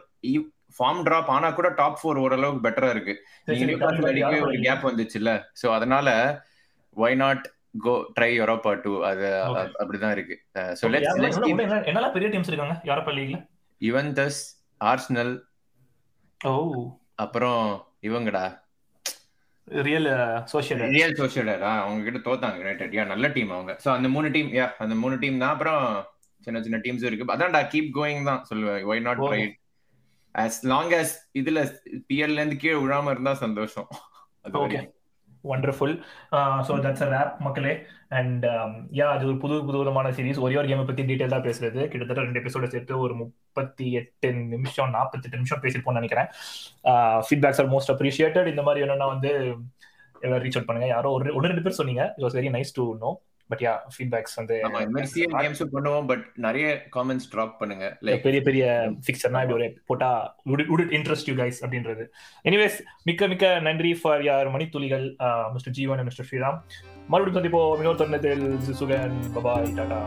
form 0.80 1.00
drop 1.08 1.32
ஆனா 1.36 1.48
கூட 1.60 1.70
டாப் 1.80 1.98
4 2.04 2.26
ஓரளவுக்கு 2.26 2.66
பெட்டரா 2.68 2.90
இருக்கு. 2.96 3.14
அடிக்கவே 3.48 4.42
ஒரு 4.48 4.60
கேப் 4.66 4.86
வந்துச்சுல்ல. 4.90 5.32
சோ 5.62 5.68
அதனால 5.78 6.10
why 6.98 7.12
not 7.24 7.46
go 7.74 7.94
try 8.16 8.30
Europa 8.40 8.72
too 8.84 8.94
அது 9.10 9.28
அப்படிதான் 9.82 10.14
இருக்கு. 10.16 10.36
சோ 10.80 10.86
லெட்ஸ் 10.94 11.22
லெட்ஸ் 11.24 11.40
என்னலாம் 11.92 12.16
பெரிய 12.16 12.30
டீம்ஸ் 12.34 12.52
இருக்காங்க 12.52 12.76
யூரோப்பா 12.90 13.14
லீக்ல 13.18 13.40
யுவென்டஸ் 13.82 14.42
ஆர்சனல் 14.90 15.34
ஓ. 16.42 16.52
அப்புறம் 17.24 17.64
இவங்கடா. 18.08 18.44
ரியல் 19.88 20.10
சோஷியல் 20.52 20.82
ரியல் 20.96 21.18
சோஷியல் 21.20 21.52
அவங்க 21.72 22.04
கிட்ட 22.06 22.20
தோத்தாங்க 22.28 22.62
யுனைடெட் 22.62 22.96
யா 22.98 23.04
நல்ல 23.12 23.26
டீம் 23.36 23.52
அவங்க. 23.56 23.74
சோ 23.84 23.90
அந்த 23.98 24.08
மூணு 24.16 24.30
டீம் 24.36 24.50
யா 24.60 24.68
அந்த 24.86 24.96
மூணு 25.04 25.18
டீம் 25.24 25.42
தான். 25.44 25.54
அப்புறம் 25.56 25.84
சின்ன 26.46 26.62
சின்ன 26.66 26.78
டீம்ஸ் 26.86 27.06
இருக்கு. 27.08 27.34
அதான்டா 27.36 27.62
கீப் 27.74 27.92
கோயிங் 27.98 28.30
தான் 28.30 28.42
சொல்லுவேன். 28.50 28.86
Why 28.92 29.04
not 29.08 29.22
try 29.28 29.42
as 30.36 30.56
long 30.72 30.94
as 31.02 31.10
இதுல 31.40 31.60
பிஎல்ல 32.10 32.40
இருந்து 32.40 32.58
கீழே 32.64 32.78
விழாம 32.84 33.12
இருந்தா 33.16 33.34
சந்தோஷம். 33.46 33.88
Okay 34.64 34.82
wonderful 35.54 35.96
so 36.68 36.74
that's 36.86 37.04
a 37.06 37.10
wrap 37.16 37.34
மக்களே. 37.48 37.74
அண்ட் 38.20 38.46
யா 39.00 39.08
அது 39.16 39.24
ஒரு 39.30 39.38
புது 39.44 39.56
புது 39.68 39.78
விதமான 39.82 40.08
சீரிஸ் 40.18 40.42
ஒரே 40.46 40.58
ஒரு 40.62 40.70
கேமை 40.72 40.86
பற்றி 40.90 41.04
டீட்டெயில் 41.10 41.36
தான் 41.36 41.46
பேசுறது. 41.48 41.82
கிட்டத்தட்ட 41.92 42.26
ரெண்டு 42.26 42.42
எபிசோட 42.42 42.68
சேர்த்து 42.74 43.00
ஒரு 43.06 43.16
முப்பத்தி 43.22 43.88
எட்டு 44.02 44.30
நிமிஷம் 44.56 44.94
நாற்பத்தெட்டு 44.98 45.40
நிமிஷம் 45.42 45.64
பேசிருப்போம்னு 45.66 46.02
நினைக்கிறேன். 46.02 46.30
ஃபீட்பேக்ஸ் 47.28 47.62
ஆர் 47.64 47.72
மோஸ்ட் 47.76 47.94
அப்ரிஷியேட்டட் 47.96 48.52
இந்த 48.54 48.64
மாதிரி 48.68 48.86
என்னன்னா 48.88 49.10
வந்து 49.16 49.32
ரீச் 50.46 50.58
அவுட் 50.58 50.70
பண்ணுங்க. 50.70 50.90
யாரோ 50.96 51.12
ஒரு 51.18 51.36
ஒன்று 51.38 51.52
ரெண்டு 51.52 51.66
பேர் 51.68 51.80
சொன்னீங்க. 51.82 52.04
It 52.18 52.26
was 52.28 52.38
very 52.40 52.52
nice 52.58 52.78
to 52.80 52.86
know 53.04 53.12
but 53.52 53.64
yeah 53.66 53.74
feedbacks 53.94 54.36
வந்து 54.40 54.56
ஆமா 54.68 54.82
இந்த 54.86 54.94
மாதிரி 54.96 55.12
சிஎம் 55.16 55.36
கேம்ஸ் 55.44 55.62
பண்ணுவோம் 55.76 56.08
பட் 56.12 56.26
நிறைய 56.48 56.68
காமெண்ட்ஸ் 56.96 57.30
டிராப் 57.34 57.56
பண்ணுங்க. 57.62 57.86
லைக் 58.08 58.26
பெரிய 58.28 58.42
பெரிய 58.48 58.66
ஃபிக்சர்னா 59.06 59.42
இப்படி 59.46 59.58
ஒரு 59.60 59.70
போட்டா 59.92 60.12
would 60.52 60.84
it 60.86 60.92
interest 61.00 61.28
you 61.32 61.36
guys 61.42 61.60
அப்படின்றது. 61.66 62.06
எனிவேஸ் 62.50 62.80
மிக்க 63.10 63.28
மிக்க 63.34 63.54
நன்றி 63.70 63.94
ஃபார் 64.02 64.26
யார் 64.30 64.54
மணித்துளிகள் 64.58 65.08
மிஸ்டர் 65.56 65.78
ஜீவன் 65.80 66.04
மிஸ்டர் 66.10 66.30
ஸ்ரீராம் 66.32 66.60
மறுபடியும் 67.14 67.40
சந்திப்போம். 67.40 67.72
இன்னொரு 67.82 68.02
தருணத்தில் 68.04 68.46
சுகன் 68.82 69.18
பபாய் 69.38 69.74
டாடா 69.80 70.02